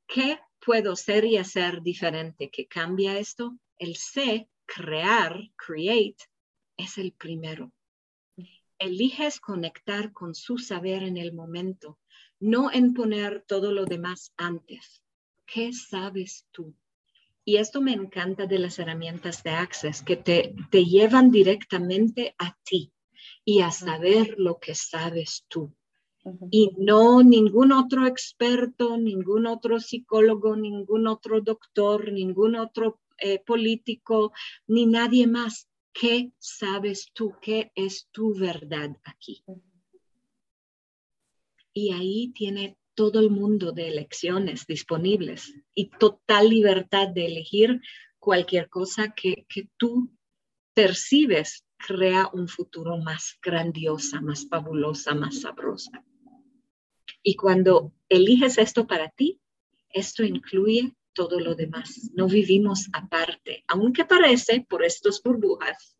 ¿Qué 0.07 0.39
puedo 0.65 0.97
ser 0.97 1.25
y 1.25 1.37
hacer 1.37 1.83
diferente 1.83 2.51
que 2.51 2.67
cambia 2.67 3.19
esto? 3.19 3.59
El 3.79 3.97
sé, 3.97 4.49
crear, 4.67 5.41
create, 5.57 6.25
es 6.77 6.99
el 6.99 7.13
primero. 7.13 7.73
Eliges 8.79 9.41
conectar 9.41 10.13
con 10.13 10.35
su 10.35 10.59
saber 10.59 11.03
en 11.03 11.17
el 11.17 11.33
momento, 11.33 11.99
no 12.39 12.73
en 12.73 12.95
poner 12.95 13.45
todo 13.47 13.73
lo 13.73 13.85
demás 13.85 14.33
antes. 14.37 15.03
¿Qué 15.47 15.73
sabes 15.73 16.47
tú? 16.51 16.75
Y 17.45 17.57
esto 17.57 17.81
me 17.81 17.93
encanta 17.93 18.47
de 18.47 18.59
las 18.59 18.79
herramientas 18.79 19.43
de 19.43 19.51
Access, 19.51 20.03
que 20.03 20.17
te, 20.17 20.55
te 20.71 20.85
llevan 20.85 21.31
directamente 21.31 22.35
a 22.39 22.57
ti 22.65 22.93
y 23.45 23.61
a 23.61 23.71
saber 23.71 24.35
lo 24.39 24.59
que 24.59 24.75
sabes 24.75 25.45
tú. 25.49 25.75
Y 26.51 26.71
no 26.77 27.23
ningún 27.23 27.73
otro 27.73 28.07
experto, 28.07 28.99
ningún 28.99 29.47
otro 29.47 29.81
psicólogo, 29.81 30.55
ningún 30.55 31.07
otro 31.07 31.41
doctor, 31.41 32.13
ningún 32.13 32.57
otro 32.57 33.01
eh, 33.19 33.39
político, 33.39 34.33
ni 34.67 34.87
nadie 34.87 35.27
más. 35.27 35.69
¿Qué 35.93 36.33
sabes 36.39 37.11
tú? 37.15 37.35
¿Qué 37.41 37.73
es 37.75 38.09
tu 38.13 38.39
verdad 38.39 38.97
aquí? 39.05 39.43
Y 41.73 41.93
ahí 41.93 42.33
tiene 42.35 42.77
todo 42.95 43.21
el 43.21 43.31
mundo 43.31 43.73
de 43.73 43.89
elecciones 43.89 44.67
disponibles 44.67 45.55
y 45.75 45.91
total 45.91 46.49
libertad 46.49 47.09
de 47.09 47.27
elegir 47.27 47.81
cualquier 48.19 48.69
cosa 48.69 49.15
que, 49.15 49.47
tú 49.77 50.11
percibes 50.75 51.67
crea 51.77 52.29
un 52.33 52.47
futuro 52.47 52.99
más 52.99 53.39
grandiosa, 53.43 54.21
más 54.21 54.47
fabulosa, 54.49 55.15
más 55.15 55.41
sabrosa. 55.41 56.05
Y 57.23 57.35
cuando 57.35 57.93
eliges 58.09 58.59
esto 58.59 58.87
para 58.87 59.09
ti, 59.11 59.41
esto 59.91 60.23
incluye 60.23 60.95
todo 61.13 61.41
lo 61.41 61.55
demás. 61.55 62.11
No 62.15 62.29
vivimos 62.29 62.89
aparte, 62.93 63.65
aunque 63.67 64.05
parece 64.05 64.65
por 64.69 64.85
estos 64.85 65.23
burbujas, 65.23 65.97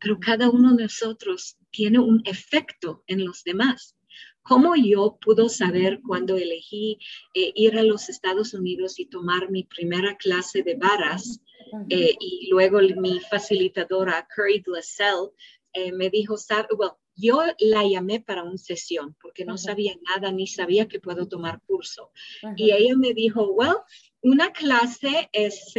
pero 0.00 0.20
cada 0.20 0.50
uno 0.50 0.74
de 0.76 0.84
nosotros 0.84 1.56
tiene 1.70 1.98
un 1.98 2.22
efecto 2.24 3.02
en 3.06 3.24
los 3.24 3.42
demás. 3.42 3.96
¿Cómo 4.44 4.74
yo 4.76 5.18
puedo 5.24 5.48
saber 5.48 6.00
cuando 6.06 6.36
elegí 6.36 6.98
eh, 7.32 7.52
ir 7.54 7.78
a 7.78 7.82
los 7.82 8.10
Estados 8.10 8.52
Unidos 8.52 9.00
y 9.00 9.06
tomar 9.06 9.50
mi 9.50 9.64
primera 9.64 10.16
clase 10.16 10.62
de 10.62 10.74
varas? 10.74 11.40
Eh, 11.88 12.14
y 12.20 12.48
luego 12.50 12.78
mi 12.80 13.20
facilitadora, 13.20 14.28
Curry 14.34 14.60
Glassell, 14.60 15.30
eh, 15.72 15.92
me 15.92 16.10
dijo, 16.10 16.36
well, 16.78 16.92
yo 17.16 17.42
la 17.58 17.84
llamé 17.84 18.20
para 18.20 18.42
una 18.42 18.58
sesión 18.58 19.16
porque 19.20 19.46
no 19.46 19.56
sabía 19.56 19.96
nada 20.14 20.30
ni 20.30 20.46
sabía 20.46 20.88
que 20.88 21.00
puedo 21.00 21.26
tomar 21.26 21.62
curso. 21.66 22.12
Y 22.56 22.70
ella 22.70 22.94
me 22.96 23.14
dijo, 23.14 23.50
well, 23.52 23.78
una 24.20 24.52
clase 24.52 25.30
es 25.32 25.72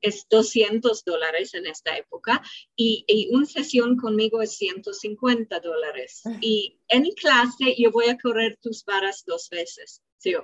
es 0.00 0.26
200 0.28 1.04
dólares 1.04 1.54
en 1.54 1.66
esta 1.66 1.96
época 1.96 2.42
y, 2.76 3.28
una 3.32 3.46
sesión 3.46 3.96
conmigo 3.96 4.42
es 4.42 4.56
150 4.56 5.60
dólares. 5.60 6.22
Y 6.40 6.78
en 6.88 7.04
clase 7.12 7.74
yo 7.76 7.90
voy 7.90 8.08
a 8.08 8.18
correr 8.18 8.56
tus 8.60 8.84
varas 8.84 9.24
dos 9.26 9.48
veces. 9.50 10.02
Sí, 10.18 10.34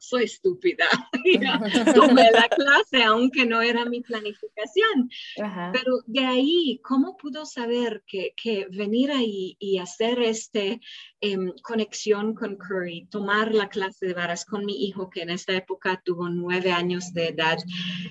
soy 0.00 0.24
estúpida. 0.24 0.86
Tomé 1.94 2.30
la 2.32 2.48
clase, 2.48 3.04
aunque 3.04 3.46
no 3.46 3.60
era 3.60 3.84
mi 3.84 4.00
planificación. 4.00 5.10
Pero 5.72 6.00
de 6.06 6.26
ahí, 6.26 6.80
¿cómo 6.82 7.16
pudo 7.16 7.44
saber 7.44 8.02
que, 8.06 8.34
que 8.36 8.66
venir 8.70 9.12
ahí 9.12 9.56
y 9.58 9.78
hacer 9.78 10.20
esta 10.22 10.60
em, 11.20 11.52
conexión 11.62 12.34
con 12.34 12.56
Curry, 12.56 13.06
tomar 13.10 13.54
la 13.54 13.68
clase 13.68 14.06
de 14.06 14.14
varas 14.14 14.44
con 14.44 14.64
mi 14.64 14.86
hijo, 14.86 15.10
que 15.10 15.22
en 15.22 15.30
esta 15.30 15.54
época 15.54 16.02
tuvo 16.04 16.28
nueve 16.28 16.72
años 16.72 17.12
de 17.12 17.28
edad, 17.28 17.58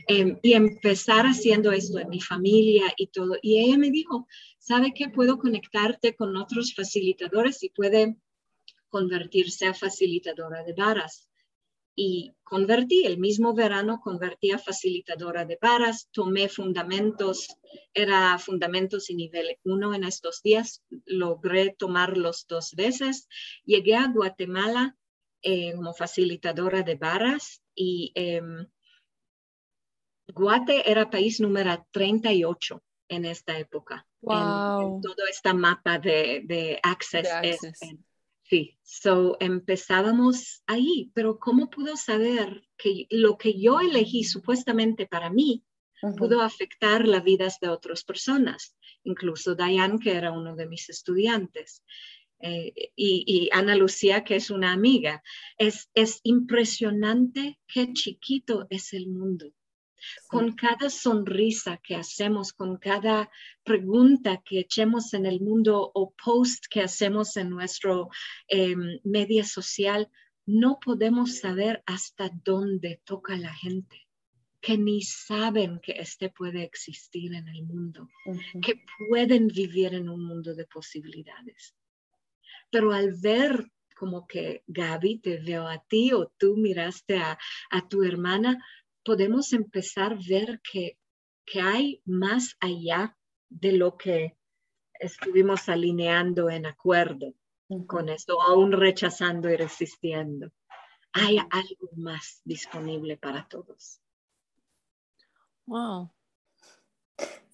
em, 0.08 0.38
y 0.44 0.54
empezar 0.54 1.26
haciendo 1.26 1.72
esto 1.72 2.00
en 2.00 2.10
mi 2.10 2.22
familia 2.22 2.94
y 2.98 3.08
todo? 3.08 3.36
Y 3.42 3.60
ella 3.60 3.78
me 3.78 3.90
dijo, 3.90 4.28
¿sabe 4.60 4.94
que 4.94 5.10
puedo 5.10 5.40
conectarte 5.40 6.16
con 6.16 6.38
otros 6.38 6.74
facilitadores 6.76 7.64
y 7.64 7.70
puede 7.70 8.16
convertirse 8.90 9.66
a 9.66 9.74
facilitadora 9.74 10.64
de 10.64 10.74
varas? 10.74 11.29
Y 12.02 12.34
convertí, 12.46 13.06
el 13.06 13.18
mismo 13.18 13.54
verano 13.54 14.00
convertí 14.02 14.52
a 14.52 14.58
facilitadora 14.58 15.44
de 15.44 15.58
varas, 15.62 16.08
tomé 16.14 16.48
fundamentos, 16.48 17.50
era 17.94 18.40
fundamentos 18.40 19.10
y 19.10 19.16
nivel 19.16 19.58
1 19.66 19.94
en 19.96 20.06
estos 20.06 20.42
días, 20.42 20.82
logré 21.06 21.76
tomarlos 21.78 22.48
dos 22.48 22.74
veces, 22.74 23.28
llegué 23.66 23.98
a 23.98 24.08
Guatemala 24.08 24.96
eh, 25.42 25.74
como 25.76 25.94
facilitadora 25.94 26.84
de 26.84 26.96
varas 26.96 27.62
y 27.76 28.14
em, 28.16 28.66
Guate 30.34 30.90
era 30.90 31.10
país 31.10 31.42
número 31.42 31.86
38 31.92 32.82
en 33.10 33.26
esta 33.26 33.60
época. 33.60 34.08
Wow. 34.22 35.02
todo 35.02 35.28
este 35.30 35.54
mapa 35.54 36.00
de, 36.00 36.44
de 36.46 36.80
access, 36.82 37.28
Sí, 38.50 38.80
so 38.82 39.38
empezábamos 39.40 40.64
ahí, 40.66 41.12
pero 41.14 41.38
¿cómo 41.38 41.70
pudo 41.70 41.96
saber 41.96 42.64
que 42.78 43.06
lo 43.12 43.38
que 43.38 43.62
yo 43.62 43.80
elegí 43.80 44.24
supuestamente 44.24 45.06
para 45.06 45.30
mí 45.30 45.64
pudo 46.18 46.42
afectar 46.42 47.08
las 47.08 47.24
vidas 47.24 47.60
de 47.60 47.70
otras 47.70 48.04
personas? 48.04 48.76
Incluso 49.04 49.54
Diane, 49.54 50.00
que 50.00 50.14
era 50.14 50.32
uno 50.32 50.56
de 50.56 50.68
mis 50.68 50.90
estudiantes, 50.90 51.84
eh, 52.42 52.74
y, 52.96 53.50
Ana 53.52 53.76
Lucía, 53.76 54.24
que 54.24 54.38
es 54.38 54.50
una 54.50 54.72
amiga. 54.72 55.22
Es, 55.60 55.90
es 55.94 56.20
impresionante 56.24 57.60
qué 57.68 57.94
chiquito 57.94 58.66
es 58.72 58.94
el 58.94 59.10
mundo. 59.10 59.54
Con 60.28 60.54
cada 60.54 60.90
sonrisa 60.90 61.78
que 61.78 61.96
hacemos, 61.96 62.54
con 62.54 62.78
cada 62.78 63.30
pregunta 63.64 64.42
que 64.44 64.60
echemos 64.60 65.14
en 65.14 65.26
el 65.26 65.42
mundo 65.42 65.92
o 65.94 66.14
post 66.14 66.66
que 66.70 66.82
hacemos 66.82 67.38
en 67.38 67.50
nuestro 67.50 68.10
eh, 68.48 68.76
media 69.04 69.44
social, 69.44 70.10
no 70.46 70.80
podemos 70.84 71.38
saber 71.38 71.84
hasta 71.86 72.32
dónde 72.44 73.02
toca 73.04 73.38
la 73.38 73.54
gente 73.54 74.08
que 74.62 74.78
ni 74.78 75.02
saben 75.02 75.80
que 75.80 75.94
este 75.94 76.30
puede 76.30 76.64
existir 76.64 77.34
en 77.34 77.48
el 77.48 77.64
mundo, 77.64 78.10
que 78.62 78.84
pueden 78.98 79.48
vivir 79.48 79.94
en 79.94 80.10
un 80.10 80.26
mundo 80.26 80.54
de 80.54 80.66
posibilidades. 80.66 81.76
Pero 82.70 82.92
al 82.92 83.14
ver 83.14 83.72
como 83.96 84.26
que 84.28 84.64
Gaby 84.68 85.20
te 85.20 85.38
veo 85.40 85.68
a 85.68 85.84
ti 85.84 86.14
o 86.14 86.32
tú 86.38 86.56
miraste 86.56 87.18
a, 87.18 87.38
a 87.70 87.88
tu 87.90 88.04
hermana, 88.04 88.64
podemos 89.04 89.54
empezar 89.54 90.14
a 90.14 90.20
ver 90.28 90.62
que, 90.62 90.98
que 91.46 91.62
hay 91.62 92.02
más 92.06 92.56
allá 92.60 93.18
de 93.50 93.74
lo 93.74 93.98
que 93.98 94.38
estuvimos 95.00 95.70
alineando 95.70 96.50
en 96.50 96.66
acuerdo 96.66 97.34
con 97.88 98.10
esto, 98.10 98.42
aún 98.42 98.72
rechazando 98.72 99.50
y 99.50 99.56
resistiendo. 99.56 100.52
Hay 101.14 101.38
algo 101.38 101.90
más 101.96 102.42
disponible 102.44 103.18
para 103.18 103.48
todos. 103.48 104.02
Wow. 105.66 106.12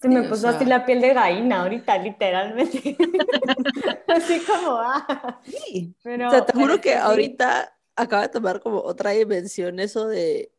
Se 0.01 0.07
me 0.07 0.23
puso 0.23 0.47
así 0.47 0.65
la 0.65 0.85
piel 0.85 1.01
de 1.01 1.13
gallina 1.13 1.63
ahorita, 1.63 1.97
literalmente. 1.97 2.95
así 4.07 4.39
como, 4.41 4.77
ah. 4.77 5.41
Sí. 5.43 5.95
Pero, 6.03 6.45
te 6.45 6.53
juro 6.53 6.79
que 6.79 6.95
ahorita 6.95 7.77
acaba 7.95 8.23
de 8.23 8.29
tomar 8.29 8.59
como 8.59 8.79
otra 8.79 9.11
dimensión 9.11 9.79
eso 9.79 10.07
de 10.07 10.54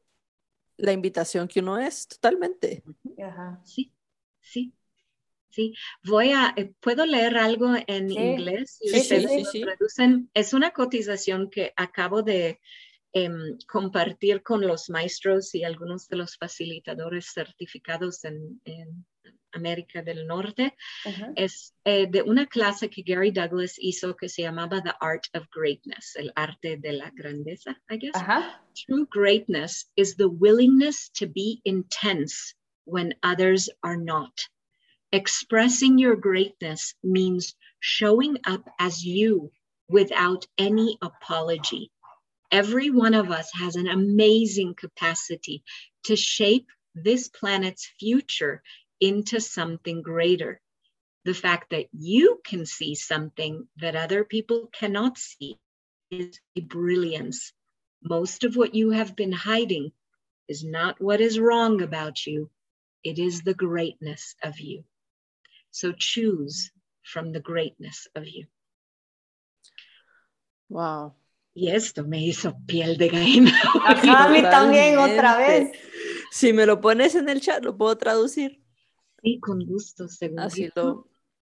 la 0.77 0.93
invitación 0.93 1.49
que 1.49 1.61
uno 1.61 1.79
es, 1.79 2.09
totalmente. 2.09 2.83
Ajá. 3.23 3.61
Sí, 3.65 3.93
sí. 4.41 4.73
Sí, 5.49 5.75
voy 6.05 6.33
a, 6.33 6.53
eh, 6.55 6.75
¿puedo 6.81 7.07
leer 7.07 7.39
algo 7.39 7.69
en 7.87 8.11
inglés? 8.11 8.79
Sí, 8.83 9.01
sí, 9.01 9.45
sí, 9.45 9.61
traducen. 9.62 10.31
Es 10.35 10.53
una 10.53 10.73
cotización 10.73 11.49
que 11.49 11.73
acabo 11.77 12.23
de 12.23 12.61
Em, 13.19 13.57
compartir 13.67 14.43
con 14.43 14.61
los 14.61 14.91
maestros 14.91 15.55
y 15.55 15.65
algunos 15.65 16.07
de 16.07 16.17
los 16.17 16.37
facilitadores 16.37 17.33
certificados 17.33 18.23
en, 18.25 18.61
América 19.52 20.02
del 20.02 20.26
Norte. 20.26 20.74
Es 21.37 21.74
eh, 21.85 22.06
de 22.06 22.22
una 22.22 22.46
clase 22.46 22.88
que 22.88 23.02
Gary 23.02 23.30
Douglas 23.30 23.76
hizo 23.78 24.14
que 24.16 24.28
se 24.28 24.42
llamaba 24.42 24.82
The 24.82 24.94
Art 25.00 25.28
of 25.35 25.46
Greatness, 25.50 26.16
el 26.16 26.32
arte 26.37 26.76
de 26.76 26.92
la 26.92 27.11
grandeza, 27.11 27.76
I 27.90 27.96
guess. 27.96 28.14
True 28.87 29.06
greatness 29.11 29.87
is 29.96 30.16
the 30.16 30.28
willingness 30.28 31.11
to 31.14 31.26
be 31.26 31.61
intense 31.64 32.54
when 32.85 33.14
others 33.22 33.70
are 33.82 33.96
not. 33.96 34.32
Expressing 35.12 35.98
your 35.98 36.16
greatness 36.16 36.94
means 37.02 37.54
showing 37.80 38.38
up 38.44 38.68
as 38.78 39.04
you 39.04 39.50
without 39.88 40.46
any 40.59 40.98
apology. 41.00 41.90
Every 42.50 42.90
one 42.90 43.14
of 43.14 43.30
us 43.30 43.50
has 43.54 43.76
an 43.76 43.88
amazing 43.88 44.74
capacity 44.74 45.62
to 46.04 46.16
shape 46.16 46.66
this 46.94 47.28
planet's 47.28 47.87
future 47.98 48.62
into 49.00 49.40
something 49.40 50.02
greater. 50.02 50.61
The 51.24 51.35
fact 51.35 51.70
that 51.70 51.87
you 51.92 52.40
can 52.44 52.66
see 52.66 52.94
something 52.94 53.66
that 53.78 53.96
other 53.96 54.24
people 54.24 54.70
cannot 54.72 55.18
see 55.18 55.59
is 56.11 56.38
a 56.56 56.61
brilliance. 56.61 57.52
Most 58.02 58.44
of 58.44 58.56
what 58.56 58.74
you 58.74 58.90
have 58.90 59.16
been 59.16 59.32
hiding 59.32 59.92
is 60.48 60.62
not 60.62 61.00
what 61.00 61.20
is 61.20 61.40
wrong 61.40 61.82
about 61.82 62.26
you, 62.26 62.50
it 63.02 63.18
is 63.18 63.42
the 63.42 63.54
greatness 63.54 64.35
of 64.42 64.61
you. 64.61 64.85
So 65.70 65.92
choose 65.92 66.70
from 67.02 67.32
the 67.32 67.40
greatness 67.40 68.09
of 68.14 68.26
you. 68.26 68.46
Wow. 70.68 71.14
Y 71.54 71.68
esto 71.68 72.04
me 72.04 72.18
hizo 72.18 72.54
piel 72.66 72.98
de 72.98 73.09
gallina. 73.09 73.52
a 73.85 74.28
mí 74.28 74.42
también 74.42 74.98
otra 74.98 75.38
vez. 75.38 75.70
Si 76.30 76.52
me 76.52 76.66
lo 76.66 76.80
pones 76.80 77.14
en 77.14 77.28
el 77.28 77.40
chat, 77.40 77.64
lo 77.64 77.76
puedo 77.76 77.96
traducir. 77.96 78.61
Sí, 79.27 79.41
con 79.41 79.67
gusto, 79.67 80.07
seguro. 80.07 80.45
Así 80.45 80.71
lo 80.77 81.05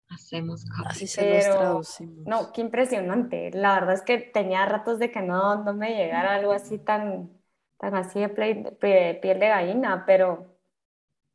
hacemos. 0.09 0.65
Así 0.87 1.09
se 1.09 1.29
los 1.29 1.45
traducimos. 1.45 2.25
No, 2.25 2.53
qué 2.53 2.61
impresionante. 2.61 3.51
La 3.53 3.75
verdad 3.75 3.95
es 3.95 4.03
que 4.03 4.19
tenía 4.19 4.65
ratos 4.65 5.01
de 5.01 5.11
que 5.11 5.23
no, 5.23 5.65
no 5.65 5.75
me 5.75 5.97
llegara 5.97 6.37
algo 6.37 6.53
así 6.53 6.79
tan, 6.79 7.31
tan 7.79 7.97
así 7.97 8.21
de 8.21 8.29
piel 8.29 9.41
de 9.41 9.49
gallina, 9.49 10.05
pero 10.07 10.57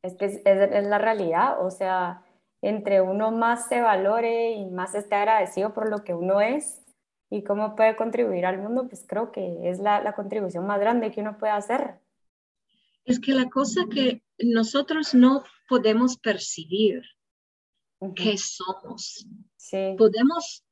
es 0.02 0.16
que 0.16 0.26
es, 0.26 0.42
es 0.46 0.88
la 0.88 0.98
realidad. 0.98 1.62
O 1.66 1.72
sea, 1.72 2.24
entre 2.62 3.02
uno 3.02 3.32
más 3.32 3.68
se 3.68 3.82
valore 3.82 4.52
y 4.54 4.66
más 4.66 4.96
esté 4.96 5.16
agradecido 5.16 5.74
por 5.74 5.90
lo 5.90 6.06
que 6.06 6.14
uno 6.14 6.40
es, 6.40 6.82
y 7.30 7.44
cómo 7.44 7.76
puede 7.76 7.98
contribuir 7.98 8.46
al 8.46 8.60
mundo, 8.60 8.88
pues 8.88 9.06
creo 9.06 9.34
que 9.34 9.70
es 9.70 9.80
la, 9.80 10.02
la 10.02 10.14
contribución 10.14 10.66
más 10.66 10.80
grande 10.80 11.12
que 11.12 11.20
uno 11.20 11.38
puede 11.38 11.52
hacer. 11.52 12.00
Es 13.04 13.20
que 13.20 13.34
la 13.34 13.50
cosa 13.50 13.82
que 13.92 14.24
nosotros 14.40 15.14
no 15.14 15.44
podemos 15.68 16.18
percibir 16.18 17.02
que 18.16 18.38
somos. 18.38 19.26
Sí. 19.58 19.96
Podemos 19.98 20.64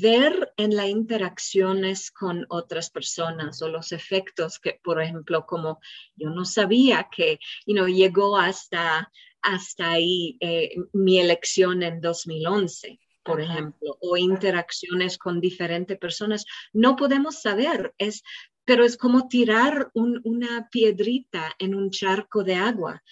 ver 0.00 0.52
en 0.56 0.76
las 0.76 0.88
interacciones 0.88 2.10
con 2.10 2.46
otras 2.48 2.90
personas 2.90 3.60
o 3.62 3.68
los 3.68 3.92
efectos 3.92 4.58
que, 4.58 4.80
por 4.82 5.02
ejemplo, 5.02 5.46
como 5.46 5.80
yo 6.14 6.30
no 6.30 6.44
sabía 6.44 7.08
que, 7.10 7.38
you 7.66 7.74
know, 7.74 7.86
llegó 7.86 8.36
hasta, 8.36 9.10
hasta 9.42 9.90
ahí 9.90 10.36
eh, 10.40 10.76
mi 10.92 11.18
elección 11.18 11.82
en 11.82 12.00
2011 12.00 13.00
por 13.24 13.40
ejemplo, 13.40 13.96
o 14.00 14.16
interacciones 14.18 15.16
con 15.16 15.40
diferentes 15.40 15.98
personas, 15.98 16.44
no 16.72 16.94
podemos 16.94 17.40
saber, 17.40 17.94
es, 17.96 18.22
pero 18.64 18.84
es 18.84 18.96
como 18.96 19.28
tirar 19.28 19.90
una 19.94 20.68
piedrita 20.70 21.52
en 21.58 21.74
un 21.74 21.90
charco 21.90 22.42
de 22.44 22.54
agua. 22.54 23.02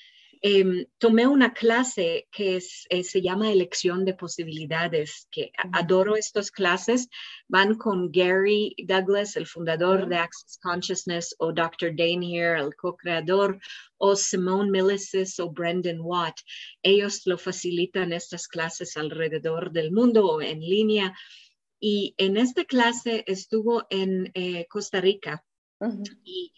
Em, 0.45 0.87
tomé 0.99 1.25
una 1.29 1.55
clase 1.55 2.27
que 2.33 2.57
eh, 2.57 3.05
se 3.05 3.23
llama 3.23 3.53
Elección 3.53 4.05
de 4.05 4.15
Posibilidades, 4.15 5.29
que 5.31 5.53
adoro 5.73 6.17
estas 6.17 6.51
clases. 6.51 7.09
Van 7.47 7.77
con 7.77 8.11
Gary 8.11 8.75
Douglas, 8.89 9.37
el 9.37 9.47
fundador 9.47 10.09
de 10.09 10.17
Access 10.17 10.59
Consciousness, 10.61 11.33
o 11.39 11.53
Dr. 11.53 11.95
Danier, 11.95 12.57
el 12.57 12.75
co-creador, 12.75 13.61
o 13.99 14.17
Simone 14.17 14.69
Millicis 14.69 15.39
o 15.39 15.49
Brendan 15.49 16.01
Watt. 16.01 16.41
Ellos 16.83 17.23
lo 17.25 17.39
facilitan 17.39 18.13
estas 18.13 18.49
clases 18.49 18.97
alrededor 18.97 19.71
del 19.71 19.93
mundo 19.93 20.27
o 20.27 20.43
en 20.43 20.59
línea. 20.59 21.15
Y 21.85 22.15
en 22.17 22.37
esta 22.37 22.65
clase 22.65 23.25
estuvo 23.27 23.89
en 23.91 24.31
eh, 24.35 24.67
Costa 24.69 25.01
Rica. 25.01 25.45
Y 26.23 26.53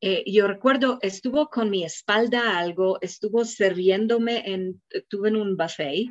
eh, 0.00 0.24
yo 0.26 0.46
recuerdo, 0.46 0.98
estuvo 1.02 1.50
con 1.50 1.68
mi 1.68 1.84
espalda 1.84 2.56
algo, 2.56 2.96
estuvo 3.02 3.44
sirviéndome, 3.44 4.42
en, 4.50 4.80
estuve 4.88 5.28
en 5.28 5.36
un 5.36 5.58
buffet 5.58 6.06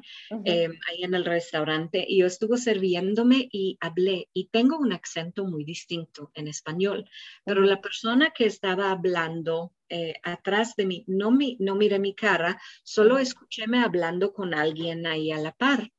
em, 0.45 0.79
ahí 0.87 1.03
en 1.03 1.15
el 1.15 1.25
restaurante 1.25 2.05
y 2.07 2.19
yo 2.19 2.27
estuvo 2.27 2.57
sirviéndome 2.57 3.49
y 3.51 3.79
hablé 3.81 4.29
y 4.33 4.49
tengo 4.49 4.77
un 4.77 4.93
acento 4.93 5.45
muy 5.45 5.63
distinto 5.63 6.29
en 6.35 6.47
español, 6.47 7.09
pero 7.43 7.61
la 7.61 7.81
persona 7.81 8.29
que 8.29 8.45
estaba 8.45 8.91
hablando 8.91 9.73
eh, 9.89 10.13
atrás 10.21 10.75
de 10.75 10.85
mí 10.85 11.03
no, 11.07 11.31
mi, 11.31 11.57
no 11.59 11.73
miré 11.73 11.97
mi 11.97 12.13
cara, 12.13 12.61
solo 12.83 13.17
escúcheme 13.17 13.79
hablando 13.79 14.31
con 14.31 14.53
alguien 14.53 15.07
ahí 15.07 15.31
a 15.31 15.39
la 15.39 15.53
par 15.53 15.91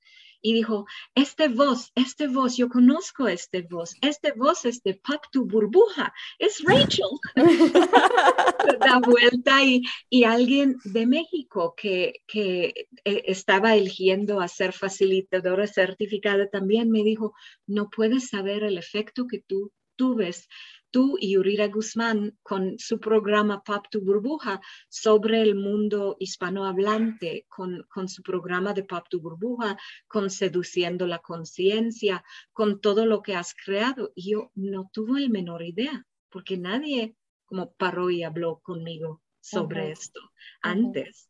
y 0.42 0.54
dijo, 0.54 0.86
este 1.14 1.48
voz, 1.48 1.92
este 1.94 2.28
voz, 2.28 2.56
yo 2.56 2.68
conozco 2.68 3.28
este 3.28 3.62
voz, 3.62 3.94
este 4.00 4.32
voz 4.32 4.64
es 4.64 4.82
de 4.82 4.94
Pop 4.94 5.22
Tu 5.30 5.46
Burbuja, 5.46 6.12
es 6.38 6.62
Rachel. 6.64 7.06
da 8.80 9.00
vuelta 9.00 9.62
y, 9.62 9.82
y, 10.08 10.24
alguien 10.24 10.76
de 10.84 11.06
México 11.06 11.74
que, 11.76 12.22
que 12.26 12.88
eh, 13.04 13.22
estaba 13.26 13.74
eligiendo 13.74 14.40
a 14.40 14.48
ser 14.48 14.72
facilitadora 14.72 15.66
certificada 15.66 16.48
también 16.48 16.90
me 16.90 17.02
dijo, 17.02 17.34
no 17.66 17.90
puedes 17.90 18.28
saber 18.28 18.62
el 18.62 18.78
efecto 18.78 19.26
que 19.26 19.40
tú 19.40 19.72
tuves 19.96 20.48
tú 20.90 21.16
y 21.20 21.36
Urira 21.36 21.68
Guzmán 21.68 22.38
con 22.42 22.78
su 22.78 22.98
programa 22.98 23.62
Pop 23.62 23.86
tu 23.90 24.00
Burbuja 24.00 24.60
sobre 24.88 25.42
el 25.42 25.54
mundo 25.54 26.16
hispanohablante, 26.18 27.46
con, 27.48 27.84
con 27.88 28.08
su 28.08 28.22
programa 28.22 28.72
de 28.72 28.84
Pop 28.84 29.06
tu 29.08 29.20
Burbuja, 29.20 29.76
con 30.06 30.30
Seduciendo 30.30 31.06
la 31.06 31.18
Conciencia, 31.18 32.24
con 32.52 32.80
todo 32.80 33.06
lo 33.06 33.22
que 33.22 33.34
has 33.34 33.54
creado. 33.54 34.12
Y 34.14 34.32
yo 34.32 34.50
no 34.54 34.90
tuve 34.92 35.20
el 35.20 35.30
menor 35.30 35.62
idea, 35.62 36.06
porque 36.28 36.56
nadie 36.56 37.16
como 37.50 37.72
paró 37.72 38.10
y 38.10 38.22
habló 38.22 38.60
conmigo 38.60 39.22
sobre 39.40 39.90
esto 39.90 40.20
antes. 40.62 41.28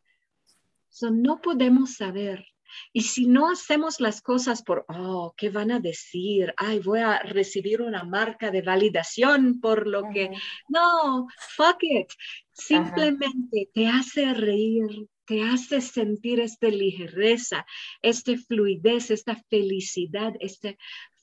no 1.10 1.40
podemos 1.40 1.94
saber 1.94 2.44
Y 2.92 3.02
si 3.02 3.26
no 3.26 3.50
hacemos 3.50 4.00
las 4.00 4.22
cosas 4.22 4.62
por, 4.62 4.84
oh, 4.88 5.34
¿qué 5.36 5.50
van 5.50 5.70
a 5.70 5.80
decir? 5.80 6.54
Ay, 6.56 6.80
voy 6.80 7.00
a 7.00 7.18
recibir 7.20 7.82
una 7.82 8.04
marca 8.04 8.50
de 8.50 8.62
validación 8.62 9.60
por 9.60 9.86
lo 9.86 10.04
que... 10.12 10.30
No, 10.68 11.28
fuck 11.56 11.78
it. 11.82 12.08
Simplemente 12.52 13.70
te 13.72 13.86
hace 13.88 14.34
reír, 14.34 15.08
te 15.24 15.42
hace 15.42 15.80
sentir 15.80 16.40
esta 16.40 16.68
ligereza, 16.68 17.64
esta 18.02 18.36
fluidez, 18.36 19.10
esta 19.10 19.36
felicidad, 19.48 20.34
esta 20.40 20.74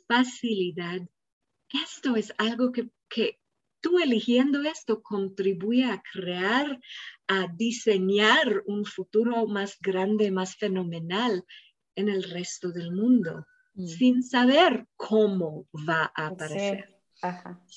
facilidad. 0.07 1.01
Esto 1.69 2.15
es 2.15 2.33
algo 2.38 2.71
que, 2.71 2.89
que 3.10 3.39
tú 3.88 4.00
eligiendo 4.00 4.63
esto 4.63 5.02
contribuye 5.02 5.86
a 5.86 6.02
crear, 6.12 6.78
a 7.28 7.47
diseñar 7.47 8.63
un 8.65 8.84
futuro 8.84 9.47
más 9.47 9.78
grande, 9.80 10.30
más 10.30 10.58
fenomenal 10.58 11.45
en 11.95 12.10
el 12.10 12.23
resto 12.23 12.71
del 12.73 12.91
mundo, 12.91 13.45
mm. 13.76 13.88
sin 13.88 14.23
saber 14.23 14.88
cómo 14.97 15.67
va 15.88 16.12
a 16.15 16.28
aparecer. 16.28 16.93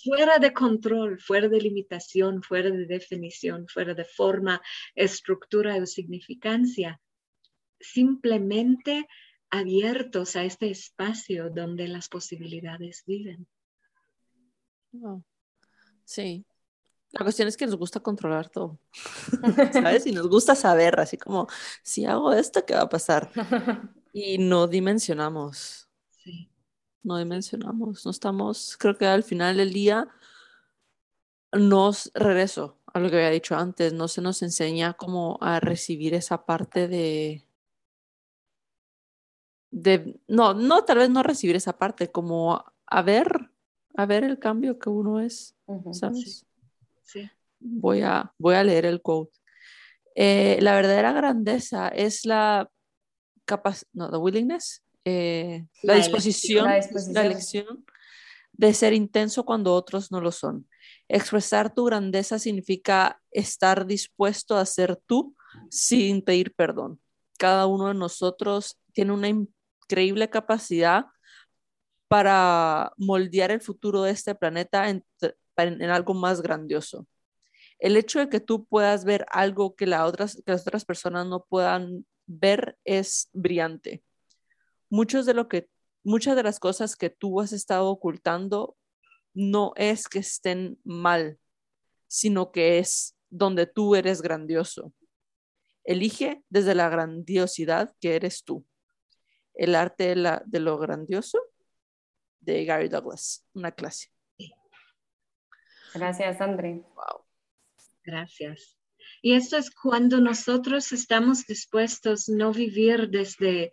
Fuera 0.05 0.39
de 0.39 0.53
control, 0.53 1.21
fuera 1.21 1.49
de 1.49 1.61
limitación, 1.61 2.43
fuera 2.43 2.71
de 2.71 2.87
definición, 2.87 3.67
fuera 3.69 3.95
de 3.95 4.05
forma, 4.05 4.61
estructura 4.97 5.77
o 5.77 5.87
significancia, 5.87 7.01
simplemente 7.79 9.07
abiertos 9.49 10.35
a 10.35 10.45
este 10.45 10.71
espacio 10.71 11.51
donde 11.51 11.87
las 11.87 12.09
posibilidades 12.09 13.05
viven. 13.07 13.47
Sí. 16.11 16.45
La 17.13 17.23
cuestión 17.25 17.47
es 17.47 17.57
que 17.57 17.67
nos 17.67 17.77
gusta 17.77 18.01
controlar 18.01 18.49
todo, 18.49 18.81
¿sabes? 19.73 20.09
Y 20.09 20.13
nos 20.13 20.29
gusta 20.29 20.57
saber, 20.57 20.99
así 20.99 21.17
como, 21.17 21.47
si 21.85 22.05
hago 22.05 22.33
esto, 22.33 22.67
¿qué 22.67 22.75
va 22.75 22.83
a 22.83 22.89
pasar? 22.89 23.31
Y 24.13 24.39
no 24.39 24.67
dimensionamos. 24.67 25.89
Sí. 26.11 26.51
No 27.05 27.17
dimensionamos. 27.17 28.05
No 28.05 28.11
estamos, 28.11 28.77
creo 28.77 28.99
que 28.99 29.07
al 29.07 29.23
final 29.23 29.57
del 29.57 29.73
día, 29.73 30.09
nos 31.53 32.11
regreso 32.13 32.81
a 32.93 32.99
lo 32.99 33.09
que 33.09 33.15
había 33.15 33.31
dicho 33.31 33.55
antes, 33.55 33.93
no 33.93 34.09
se 34.09 34.21
nos 34.21 34.43
enseña 34.43 34.95
como 34.95 35.39
a 35.41 35.61
recibir 35.61 36.15
esa 36.15 36.45
parte 36.45 36.89
de, 36.89 37.47
de, 39.71 40.21
no, 40.27 40.55
no, 40.55 40.85
tal 40.85 40.99
vez 40.99 41.11
no 41.11 41.23
recibir 41.23 41.55
esa 41.55 41.79
parte, 41.79 42.11
como 42.11 42.65
a 42.87 43.03
ver 43.03 43.51
a 43.97 44.07
ver 44.07 44.25
el 44.25 44.39
cambio 44.39 44.79
que 44.79 44.89
uno 44.89 45.21
es, 45.21 45.57
¿sabes? 45.93 46.47
Sí. 47.03 47.29
Voy, 47.59 48.03
a, 48.03 48.33
voy 48.39 48.55
a 48.55 48.65
leer 48.65 48.87
el 48.87 49.03
quote. 49.03 49.37
Eh, 50.15 50.59
la 50.61 50.75
verdadera 50.75 51.13
grandeza 51.13 51.89
es 51.89 52.25
la 52.25 52.71
capacidad, 53.45 53.89
no, 53.93 54.11
the 54.11 54.17
willingness, 54.17 54.83
eh, 55.05 55.67
la, 55.83 55.95
disposición, 55.95 56.67
la, 56.67 57.25
elección 57.25 57.85
de 58.53 58.75
ser 58.75 58.93
intenso 58.93 59.45
cuando 59.45 59.75
otros 59.75 60.11
no 60.13 60.21
lo 60.21 60.33
son. 60.33 60.69
Expresar 61.09 61.73
tu 61.73 61.85
grandeza 61.85 62.39
significa 62.39 63.21
estar 63.31 63.87
dispuesto 63.87 64.57
a 64.57 64.67
ser 64.67 64.97
tú 65.07 65.35
sin 65.71 66.23
pedir 66.23 66.55
perdón. 66.55 67.01
Cada 67.39 67.67
uno 67.67 67.89
de 67.89 67.95
nosotros 67.95 68.79
tiene 68.93 69.13
una 69.13 69.29
increíble 69.29 70.29
capacidad 70.29 71.07
para 72.09 72.93
moldear 72.97 73.51
el 73.53 73.61
futuro 73.61 74.03
de 74.03 74.11
este 74.11 74.35
planeta 74.35 74.91
en, 75.63 75.83
algo 75.83 76.15
más 76.15 76.43
grandioso. 76.43 77.07
El 77.79 77.97
hecho 77.97 78.19
de 78.19 78.29
que 78.29 78.41
tú 78.41 78.67
puedas 78.67 79.05
ver 79.05 79.27
algo 79.31 79.75
que, 79.75 79.87
las 79.87 80.37
otras 80.47 80.85
personas 80.85 81.27
no 81.27 81.45
puedan 81.45 82.05
ver 82.27 82.79
es 82.85 83.29
brillante. 83.33 84.05
Muchos 84.91 85.27
de 85.27 85.35
lo 85.35 85.49
que, 85.49 85.69
muchas 86.05 86.37
de 86.37 86.43
las 86.43 86.59
cosas 86.59 86.97
que 86.97 87.11
tú 87.11 87.41
has 87.41 87.53
estado 87.53 87.89
ocultando 87.89 88.77
no 89.35 89.73
es 89.77 90.09
que 90.09 90.19
estén 90.19 90.79
mal, 90.85 91.39
sino 92.09 92.53
que 92.53 92.79
es 92.79 93.17
donde 93.31 93.67
tú 93.67 93.95
eres 93.95 94.23
grandioso. 94.23 94.93
Elige 95.85 96.43
desde 96.49 96.75
la 96.75 96.89
grandiosidad 96.89 97.95
que 98.01 98.17
eres 98.17 98.45
tú. 98.45 98.67
El 99.55 99.75
arte 99.75 100.15
de 100.15 100.61
lo 100.61 100.79
grandioso 100.79 101.41
de 102.41 102.65
Gary 102.65 102.89
Douglas, 102.89 103.47
una 103.55 103.73
clase. 103.73 104.09
Gracias, 105.95 106.41
André. 106.41 106.83
Wow. 106.95 107.25
Gracias. 108.05 108.77
Y 109.23 109.35
esto 109.35 109.57
es 109.57 109.71
cuando 109.71 110.21
nosotros 110.21 110.93
estamos 110.93 111.47
dispuestos 111.47 112.29
a 112.29 112.33
no 112.33 112.53
vivir 112.53 113.09
desde, 113.11 113.73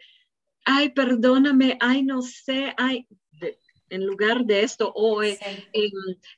ay, 0.65 0.89
perdóname, 0.89 1.77
ay, 1.80 2.03
no 2.03 2.21
sé, 2.21 2.73
ay, 2.77 3.08
en 3.89 4.06
lugar 4.06 4.45
de 4.45 4.63
esto, 4.63 4.91
o 4.93 5.23
eh, 5.23 5.38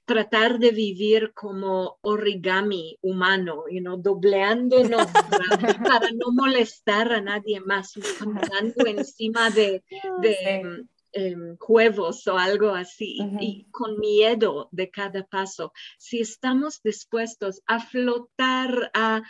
tratar 0.05 0.59
de 0.59 0.71
vivir 0.71 1.33
como 1.33 1.97
origami 2.01 2.97
humano, 3.01 3.63
you 3.71 3.81
know, 3.81 3.97
dobleándonos 3.97 5.07
para, 5.83 6.11
no 6.11 6.31
molestar 6.31 7.11
a 7.11 7.21
nadie 7.21 7.59
más, 7.59 7.93
andando 8.19 8.85
encima 8.85 9.49
de, 9.49 9.83
de 10.21 10.85
Em, 11.11 11.57
huevos 11.67 12.27
o 12.27 12.37
algo 12.37 12.69
así, 12.69 13.17
y 13.39 13.65
con 13.71 13.97
miedo 13.99 14.69
de 14.71 14.91
cada 14.91 15.25
paso. 15.25 15.73
Si 15.97 16.19
estamos 16.19 16.83
dispuestos 16.83 17.61
a 17.65 17.79
flotar, 17.79 18.91
a, 18.93 19.23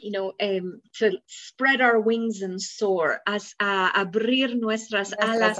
you 0.00 0.10
know, 0.10 0.34
um, 0.40 0.80
to 0.98 1.20
spread 1.28 1.82
our 1.82 1.98
wings 1.98 2.40
and 2.42 2.58
soar, 2.58 3.20
a, 3.26 4.00
abrir 4.00 4.56
nuestras, 4.56 5.12
alas, 5.18 5.58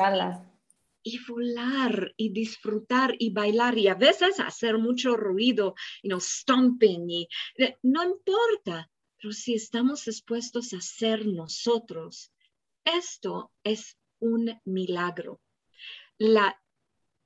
y 1.02 1.18
volar 1.28 2.14
y 2.16 2.30
disfrutar 2.30 3.14
y 3.18 3.30
bailar 3.34 3.76
y 3.76 3.88
a 3.88 3.94
veces 3.94 4.40
hacer 4.40 4.78
mucho 4.78 5.14
ruido, 5.14 5.74
you 6.02 6.08
know, 6.08 6.20
stomping 6.20 7.10
y 7.10 7.28
no 7.82 8.02
importa, 8.02 8.90
pero 9.20 9.32
si 9.32 9.54
estamos 9.54 10.06
dispuestos 10.06 10.72
a 10.72 10.80
ser 10.80 11.26
nosotros, 11.26 12.32
esto 12.84 13.52
es 13.62 13.98
un 14.20 14.60
milagro. 14.64 15.40
La, 16.18 16.60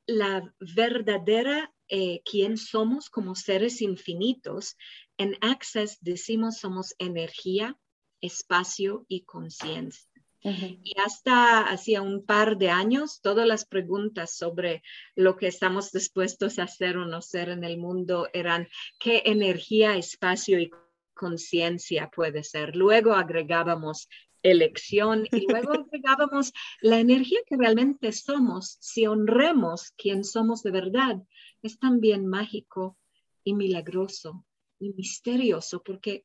la 0.07 0.55
verdadera 0.59 1.75
eh, 1.89 2.23
quién 2.25 2.57
somos 2.57 3.11
como 3.11 3.35
seres 3.35 3.83
infinitos, 3.83 4.77
en 5.19 5.37
Access 5.43 5.99
decimos 6.01 6.59
somos 6.59 6.95
energía, 6.99 7.79
espacio 8.21 9.05
y 9.09 9.25
conciencia. 9.25 10.11
Y 10.47 10.93
hasta 11.03 11.63
hacía 11.63 12.03
un 12.03 12.27
par 12.27 12.59
de 12.59 12.69
años, 12.69 13.23
todas 13.23 13.47
las 13.47 13.65
preguntas 13.65 14.37
sobre 14.37 14.83
lo 15.15 15.37
que 15.37 15.47
estamos 15.47 15.91
dispuestos 15.91 16.59
a 16.59 16.65
hacer 16.65 16.99
o 16.99 17.07
no 17.07 17.23
ser 17.23 17.49
en 17.49 17.65
el 17.65 17.79
mundo 17.79 18.29
eran 18.35 18.69
qué 18.99 19.23
energía, 19.25 19.97
espacio 19.97 20.61
y 20.61 20.71
conciencia 21.15 22.11
puede 22.15 22.45
ser. 22.45 22.77
Luego 22.77 23.15
agregábamos 23.15 24.07
elección 24.45 25.27
y 25.33 25.47
luego 25.51 25.73
agregábamos 25.73 26.53
la 26.81 27.01
energía 27.01 27.41
que 27.47 27.57
realmente 27.57 28.13
somos, 28.13 28.77
si 28.81 29.07
honremos 29.07 29.93
quién 29.97 30.23
somos 30.23 30.63
de 30.63 30.71
verdad, 30.71 31.23
es 31.63 31.79
también 31.81 32.27
mágico 32.27 32.97
y 33.43 33.55
milagroso 33.55 34.45
y 34.79 34.93
misterioso 34.93 35.83
porque 35.83 36.25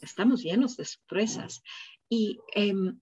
estamos 0.00 0.42
llenos 0.42 0.76
de 0.76 0.86
sorpresas 0.86 1.62
y 2.08 2.40
em, 2.54 2.98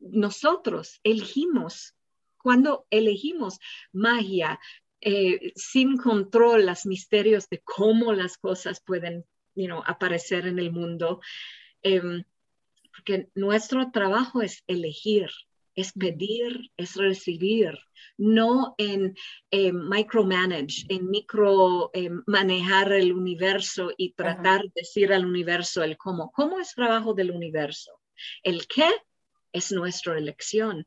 nosotros 0.00 1.00
elegimos, 1.02 1.94
cuando 2.38 2.86
elegimos 2.90 3.58
magia, 3.92 4.60
eh, 5.00 5.52
sin 5.56 5.96
control, 5.96 6.66
los 6.66 6.86
misterios 6.86 7.48
de 7.48 7.60
cómo 7.60 8.12
las 8.12 8.38
cosas 8.38 8.80
pueden 8.80 9.24
aparecer 9.86 10.46
en 10.46 10.58
el 10.58 10.70
mundo. 10.70 11.20
Em, 11.82 12.24
porque 12.96 13.28
nuestro 13.34 13.90
trabajo 13.90 14.42
es 14.42 14.64
elegir, 14.66 15.28
es 15.74 15.92
pedir, 15.92 16.70
es 16.76 16.96
recibir, 16.96 17.78
no 18.16 18.74
en 18.78 19.14
micromanage, 19.52 20.86
en 20.88 21.10
micro 21.10 21.90
manejar 22.26 22.92
el 22.92 23.12
universo 23.12 23.90
y 23.96 24.12
tratar 24.12 24.62
de 24.62 24.72
decir 24.76 25.12
al 25.12 25.26
universo 25.26 25.82
el 25.82 25.98
cómo. 25.98 26.30
¿Cómo 26.32 26.58
es 26.58 26.74
trabajo 26.74 27.12
del 27.12 27.30
universo? 27.30 28.00
El 28.42 28.66
qué 28.66 28.88
es 29.52 29.70
nuestra 29.72 30.18
elección 30.18 30.86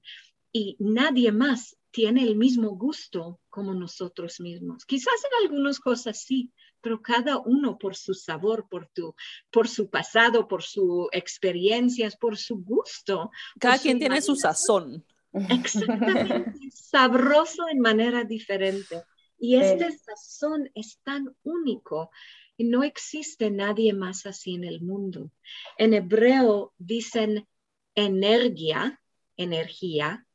y 0.51 0.75
nadie 0.79 1.31
más 1.31 1.77
tiene 1.91 2.23
el 2.23 2.35
mismo 2.35 2.69
gusto 2.71 3.39
como 3.49 3.73
nosotros 3.73 4.39
mismos. 4.39 4.85
Quizás 4.85 5.13
en 5.25 5.45
algunas 5.45 5.79
cosas 5.79 6.23
sí, 6.23 6.51
pero 6.81 7.01
cada 7.01 7.37
uno 7.37 7.77
por 7.77 7.95
su 7.95 8.13
sabor, 8.13 8.67
por, 8.69 8.87
tu, 8.87 9.15
por 9.51 9.67
su 9.67 9.89
pasado, 9.89 10.47
por 10.47 10.63
sus 10.63 11.07
experiencias, 11.11 12.15
por 12.17 12.37
su 12.37 12.63
gusto. 12.63 13.31
Cada 13.59 13.77
quien 13.77 13.99
tiene 13.99 14.21
su 14.21 14.35
sazón. 14.35 15.05
Exactamente, 15.33 16.53
sabroso 16.73 17.67
en 17.69 17.79
manera 17.79 18.23
diferente. 18.23 19.03
Y 19.37 19.55
este 19.55 19.91
sazón 19.91 20.69
es 20.73 20.99
tan 21.03 21.33
único 21.43 22.11
y 22.57 22.65
no 22.65 22.83
existe 22.83 23.51
nadie 23.51 23.93
más 23.93 24.25
así 24.25 24.55
en 24.55 24.65
el 24.65 24.81
mundo. 24.81 25.31
En 25.77 25.93
hebreo 25.93 26.73
dicen 26.77 27.47
energía, 27.95 29.01
energía, 29.37 30.25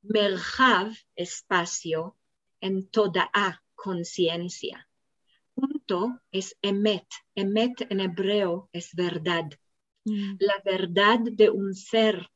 merhav, 0.00 0.92
espacio, 1.14 2.16
en 2.60 2.88
toda 2.88 3.30
a, 3.34 3.62
conciencia. 3.74 4.87
Es 6.30 6.56
emet. 6.62 7.06
Emet 7.34 7.86
en 7.90 8.00
hebreo 8.00 8.68
es 8.72 8.94
verdad. 8.94 9.50
Mm. 10.04 10.36
La 10.38 10.62
verdad 10.64 11.18
de 11.20 11.50
un 11.50 11.74
ser 11.74 12.30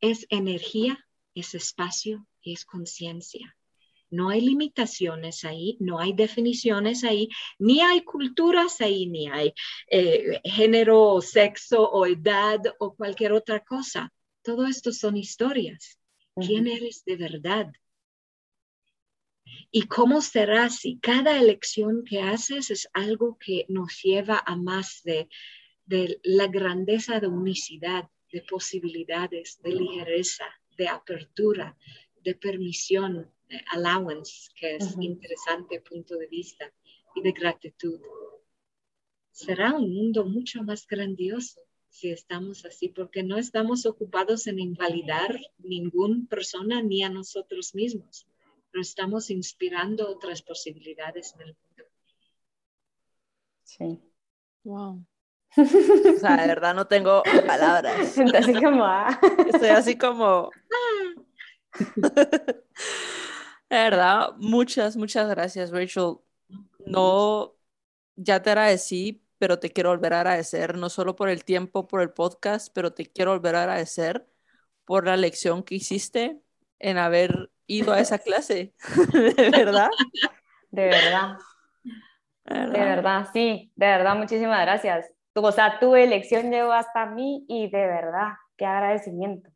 es 0.00 0.26
energía, 0.30 1.06
es 1.34 1.54
espacio 1.54 2.26
y 2.42 2.52
es 2.52 2.64
conciencia. 2.64 3.56
No 4.10 4.30
hay 4.30 4.40
limitaciones 4.40 5.44
ahí, 5.44 5.76
no 5.80 5.98
hay 5.98 6.14
definiciones 6.14 7.04
ahí, 7.04 7.28
ni 7.58 7.82
hay 7.82 8.02
culturas 8.02 8.80
ahí, 8.80 9.06
ni 9.06 9.28
hay 9.28 9.52
eh, 9.90 10.40
género, 10.44 11.20
sexo 11.20 11.82
o 11.82 12.06
edad 12.06 12.60
o 12.78 12.94
cualquier 12.94 13.32
otra 13.32 13.60
cosa. 13.60 14.10
Todo 14.42 14.66
esto 14.66 14.92
son 14.92 15.16
historias. 15.16 15.98
¿Quién 16.34 16.68
eres 16.68 17.04
de 17.04 17.16
verdad? 17.16 17.66
¿Y 19.70 19.82
cómo 19.86 20.20
será 20.20 20.70
si 20.70 20.98
cada 20.98 21.38
elección 21.38 22.04
que 22.04 22.20
haces 22.20 22.70
es 22.70 22.88
algo 22.92 23.38
que 23.38 23.66
nos 23.68 24.02
lleva 24.02 24.42
a 24.44 24.56
más 24.56 25.02
de, 25.04 25.28
de 25.86 26.20
la 26.22 26.46
grandeza 26.46 27.20
de 27.20 27.28
unicidad, 27.28 28.08
de 28.32 28.42
posibilidades, 28.42 29.60
de 29.62 29.72
ligereza, 29.72 30.44
de 30.76 30.88
apertura, 30.88 31.76
de 32.22 32.34
permisión, 32.34 33.30
de 33.48 33.62
allowance, 33.72 34.50
que 34.54 34.76
es 34.76 34.96
interesante 35.00 35.80
punto 35.80 36.16
de 36.16 36.26
vista, 36.26 36.72
y 37.14 37.22
de 37.22 37.32
gratitud. 37.32 38.00
Será 39.32 39.74
un 39.74 39.92
mundo 39.94 40.24
mucho 40.24 40.62
más 40.62 40.86
grandioso 40.86 41.60
si 41.88 42.10
estamos 42.10 42.64
así, 42.64 42.88
porque 42.88 43.22
no 43.22 43.38
estamos 43.38 43.86
ocupados 43.86 44.46
en 44.46 44.58
invalidar 44.58 45.40
ninguna 45.58 46.26
persona 46.28 46.82
ni 46.82 47.02
a 47.02 47.08
nosotros 47.08 47.74
mismos, 47.74 48.26
pero 48.70 48.82
estamos 48.82 49.30
inspirando 49.30 50.08
otras 50.08 50.42
posibilidades 50.42 51.34
en 51.34 51.40
el 51.42 51.56
mundo. 51.56 51.84
Sí. 53.64 54.00
Wow. 54.64 55.04
O 55.56 56.18
sea, 56.18 56.36
de 56.36 56.46
verdad 56.46 56.74
no 56.74 56.86
tengo 56.86 57.22
palabras. 57.46 58.18
Así 58.34 58.54
como, 58.54 58.84
ah. 58.84 59.18
Estoy 59.52 59.68
así 59.68 59.96
como. 59.96 60.50
De 63.70 63.76
verdad, 63.76 64.30
muchas, 64.38 64.96
muchas 64.96 65.28
gracias, 65.28 65.70
Rachel. 65.70 66.16
No, 66.86 67.54
ya 68.16 68.42
te 68.42 68.50
agradecí, 68.50 69.22
pero 69.36 69.58
te 69.58 69.70
quiero 69.70 69.90
volver 69.90 70.14
a 70.14 70.20
agradecer, 70.20 70.78
no 70.78 70.88
solo 70.88 71.14
por 71.14 71.28
el 71.28 71.44
tiempo, 71.44 71.86
por 71.86 72.00
el 72.00 72.10
podcast, 72.10 72.72
pero 72.72 72.94
te 72.94 73.04
quiero 73.06 73.32
volver 73.32 73.56
a 73.56 73.62
agradecer 73.64 74.26
por 74.86 75.06
la 75.06 75.18
lección 75.18 75.62
que 75.62 75.74
hiciste 75.74 76.40
en 76.78 76.96
haber 76.96 77.50
ido 77.68 77.92
a 77.92 78.00
esa 78.00 78.18
clase. 78.18 78.74
de 79.12 79.50
verdad. 79.50 79.90
De 80.70 80.84
verdad. 80.86 81.36
De 82.44 82.80
verdad, 82.80 83.28
sí, 83.32 83.70
de 83.76 83.86
verdad, 83.86 84.16
muchísimas 84.16 84.60
gracias. 84.62 85.06
O 85.34 85.52
sea, 85.52 85.78
tu 85.78 85.94
elección 85.94 86.50
llegó 86.50 86.72
hasta 86.72 87.06
mí 87.06 87.44
y 87.46 87.70
de 87.70 87.86
verdad, 87.86 88.32
qué 88.56 88.64
agradecimiento. 88.64 89.50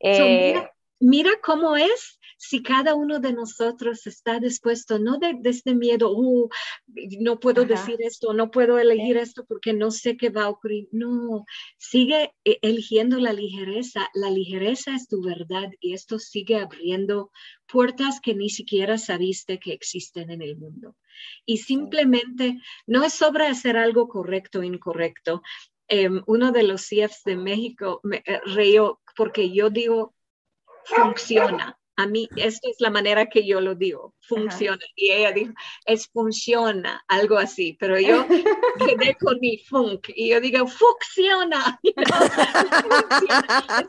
Eh, 0.00 0.68
mira 1.00 1.30
cómo 1.42 1.76
es 1.76 2.20
si 2.42 2.62
cada 2.62 2.94
uno 2.94 3.20
de 3.20 3.34
nosotros 3.34 4.06
está 4.06 4.40
dispuesto, 4.40 4.98
no 4.98 5.18
de, 5.18 5.38
este 5.44 5.74
miedo, 5.74 6.10
uh, 6.10 6.48
no 7.20 7.38
puedo 7.38 7.66
decir 7.66 7.96
esto, 8.00 8.32
no 8.32 8.50
puedo 8.50 8.78
elegir 8.78 9.18
esto 9.18 9.44
porque 9.44 9.74
no 9.74 9.90
sé 9.90 10.16
qué 10.16 10.30
va 10.30 10.44
a 10.44 10.48
ocurrir. 10.48 10.88
No, 10.90 11.44
sigue 11.76 12.32
e, 12.46 12.58
eligiendo 12.62 13.18
la 13.18 13.34
ligereza. 13.34 14.08
La 14.14 14.30
ligereza 14.30 14.94
es 14.96 15.06
tu 15.06 15.22
verdad 15.22 15.68
y 15.80 15.92
esto 15.92 16.18
sigue 16.18 16.56
abriendo 16.56 17.30
puertas 17.70 18.20
que 18.22 18.34
ni 18.34 18.48
siquiera 18.48 18.96
sabiste 18.96 19.58
que 19.58 19.74
existen 19.74 20.30
en 20.30 20.40
el 20.40 20.56
mundo. 20.56 20.96
Y 21.44 21.58
simplemente 21.58 22.58
no 22.86 23.04
es 23.04 23.12
sobre 23.12 23.48
hacer 23.48 23.76
algo 23.76 24.08
correcto 24.08 24.60
o 24.60 24.62
incorrecto. 24.62 25.42
Em, 25.88 26.22
uno 26.26 26.52
de 26.52 26.62
los 26.62 26.88
CFs 26.88 27.22
de 27.26 27.36
México 27.36 28.00
me 28.02 28.24
reíó 28.46 29.02
porque 29.14 29.50
yo 29.50 29.68
digo 29.68 30.14
funciona. 30.84 31.76
A 31.96 32.06
mí, 32.06 32.28
esto 32.36 32.70
es 32.70 32.76
la 32.80 32.88
manera 32.88 33.26
que 33.26 33.46
yo 33.46 33.60
lo 33.60 33.74
digo, 33.74 34.14
funciona. 34.20 34.82
Y 34.94 35.10
ella 35.10 35.32
dijo, 35.32 35.52
es 35.84 36.08
funciona, 36.08 37.04
algo 37.08 37.36
así, 37.36 37.76
pero 37.78 38.00
yo 38.00 38.26
quedé 38.78 39.16
con 39.16 39.38
mi 39.40 39.58
funk 39.58 40.08
y 40.14 40.30
yo 40.30 40.40
digo, 40.40 40.66
funciona. 40.66 41.78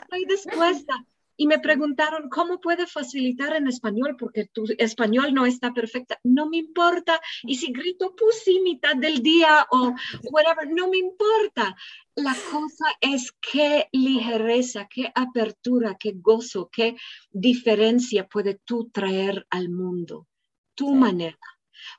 Estoy 0.01 0.25
dispuesta 0.25 1.05
y 1.41 1.47
me 1.47 1.57
preguntaron, 1.57 2.29
¿cómo 2.29 2.61
puede 2.61 2.85
facilitar 2.85 3.55
en 3.55 3.67
español? 3.67 4.15
Porque 4.15 4.45
tu 4.45 4.63
español 4.77 5.33
no 5.33 5.47
está 5.47 5.73
perfecta. 5.73 6.19
No 6.23 6.47
me 6.47 6.57
importa. 6.57 7.19
Y 7.41 7.55
si 7.55 7.71
grito 7.71 8.15
pussy 8.15 8.59
mitad 8.59 8.95
del 8.95 9.23
día 9.23 9.65
o 9.71 9.91
whatever, 10.29 10.69
no 10.69 10.87
me 10.89 10.99
importa. 10.99 11.75
La 12.13 12.35
cosa 12.51 12.85
es 13.01 13.31
qué 13.41 13.87
ligereza, 13.91 14.87
qué 14.87 15.11
apertura, 15.15 15.97
qué 15.99 16.13
gozo, 16.15 16.69
qué 16.71 16.95
diferencia 17.31 18.27
puede 18.27 18.61
tú 18.63 18.91
traer 18.91 19.47
al 19.49 19.69
mundo. 19.69 20.27
Tu 20.75 20.93
manera. 20.93 21.39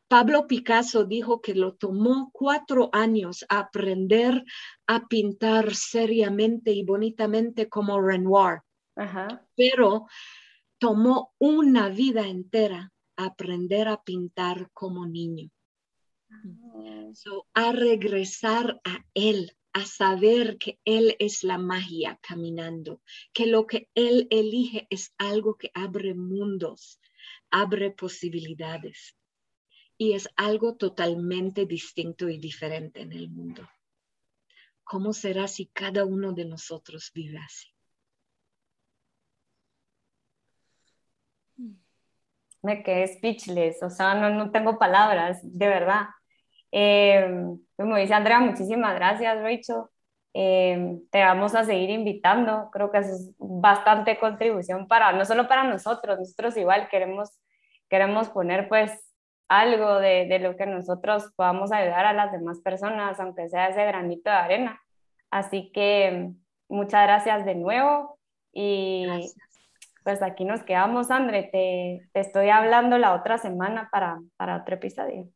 Pablo 0.07 0.47
Picasso 0.47 1.05
dijo 1.05 1.41
que 1.41 1.57
lo 1.57 1.75
tomó 1.75 2.31
cuatro 2.33 2.91
años 2.93 3.45
aprender 3.49 4.45
a 4.87 5.09
pintar 5.09 5.75
seriamente 5.75 6.71
y 6.71 6.85
bonitamente 6.85 7.69
como 7.69 8.01
Renoir 8.01 8.61
pero 9.57 10.07
tomó 10.79 11.35
una 11.39 11.89
vida 11.89 12.27
entera 12.27 12.93
aprender 13.17 13.89
a 13.89 14.03
pintar 14.03 14.71
como 14.73 15.07
niño. 15.07 15.51
Ah. 16.31 17.13
a 17.55 17.73
regresar 17.73 18.81
a 18.85 19.05
él, 19.13 19.53
a 19.75 19.85
saber 19.85 20.57
que 20.57 20.79
él 20.85 21.15
es 21.19 21.45
la 21.45 21.59
magia 21.59 22.19
caminando, 22.23 23.03
que 23.35 23.47
lo 23.47 23.67
que 23.67 23.91
él 23.95 24.29
elige 24.31 24.87
es 24.89 25.13
algo 25.19 25.57
que 25.57 25.71
abre 25.75 26.15
mundos, 26.15 27.01
abre 27.51 27.91
posibilidades 27.91 29.15
y 29.99 30.15
es 30.15 30.29
algo 30.37 30.77
totalmente 30.77 31.67
distinto 31.67 32.29
y 32.29 32.39
diferente 32.39 33.03
en 33.03 33.13
el 33.13 33.31
mundo. 33.31 33.69
¿Cómo 34.85 35.13
será 35.13 35.49
si 35.49 35.67
cada 35.67 36.05
uno 36.05 36.33
de 36.33 36.45
nosotros 36.45 37.13
vive 37.15 37.39
así? 37.39 37.72
Me 42.63 42.83
quedé 42.83 43.09
speechless, 43.09 43.83
o 43.83 43.91
sea, 43.91 44.15
no, 44.15 44.31
no 44.31 44.51
tengo 44.51 44.79
palabras, 44.79 45.41
de 45.43 45.69
verdad. 45.69 46.03
Eh, 46.71 47.45
como 47.77 47.97
dice 47.97 48.15
Andrea, 48.15 48.41
muchísimas 48.41 48.95
gracias, 48.95 49.43
Rachel. 49.43 49.83
Eh, 50.35 50.99
te 51.11 51.23
vamos 51.23 51.55
a 51.55 51.65
seguir 51.65 51.91
invitando, 51.91 52.71
creo 52.73 52.91
que 52.91 52.99
es 52.99 53.33
bastante 53.39 54.19
contribución 54.19 54.89
para, 54.89 55.13
no 55.13 55.25
solo 55.27 55.47
para 55.47 55.65
nosotros, 55.65 56.19
nosotros 56.19 56.57
igual 56.57 56.89
queremos, 56.89 57.39
queremos 57.91 58.31
poner 58.31 58.69
pues 58.69 58.93
algo 59.49 59.99
de, 59.99 60.27
de 60.27 60.39
lo 60.39 60.57
que 60.57 60.65
nosotros 60.65 61.31
podamos 61.37 61.73
ayudar 61.73 62.07
a 62.07 62.15
las 62.15 62.33
demás 62.33 62.61
personas, 62.61 63.21
aunque 63.21 63.51
sea 63.51 63.69
ese 63.69 63.85
granito 63.85 64.31
de 64.31 64.37
arena. 64.37 64.81
Así 65.31 65.71
que 65.73 66.31
muchas 66.69 67.03
gracias 67.07 67.45
de 67.45 67.55
nuevo 67.55 68.19
y 68.53 69.07
pues 70.03 70.23
aquí 70.23 70.45
nos 70.45 70.63
quedamos, 70.63 71.11
André. 71.11 71.49
Te, 71.53 72.09
estoy 72.19 72.51
hablando 72.51 72.99
la 72.99 73.15
otra 73.15 73.39
semana 73.39 73.89
para, 73.91 74.21
para 74.37 74.59
otro 74.59 74.75
episodio. 74.75 75.29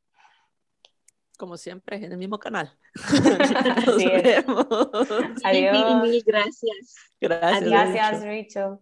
Como 1.38 1.56
siempre, 1.56 1.96
en 1.96 2.12
el 2.12 2.18
mismo 2.18 2.38
canal. 2.38 2.72
Nos 3.86 3.96
vemos. 3.96 4.66
Adiós. 5.44 6.02
Mil, 6.02 6.22
gracias. 6.24 6.94
Gracias. 7.20 7.64
Gracias, 7.64 8.24
Rachel. 8.24 8.78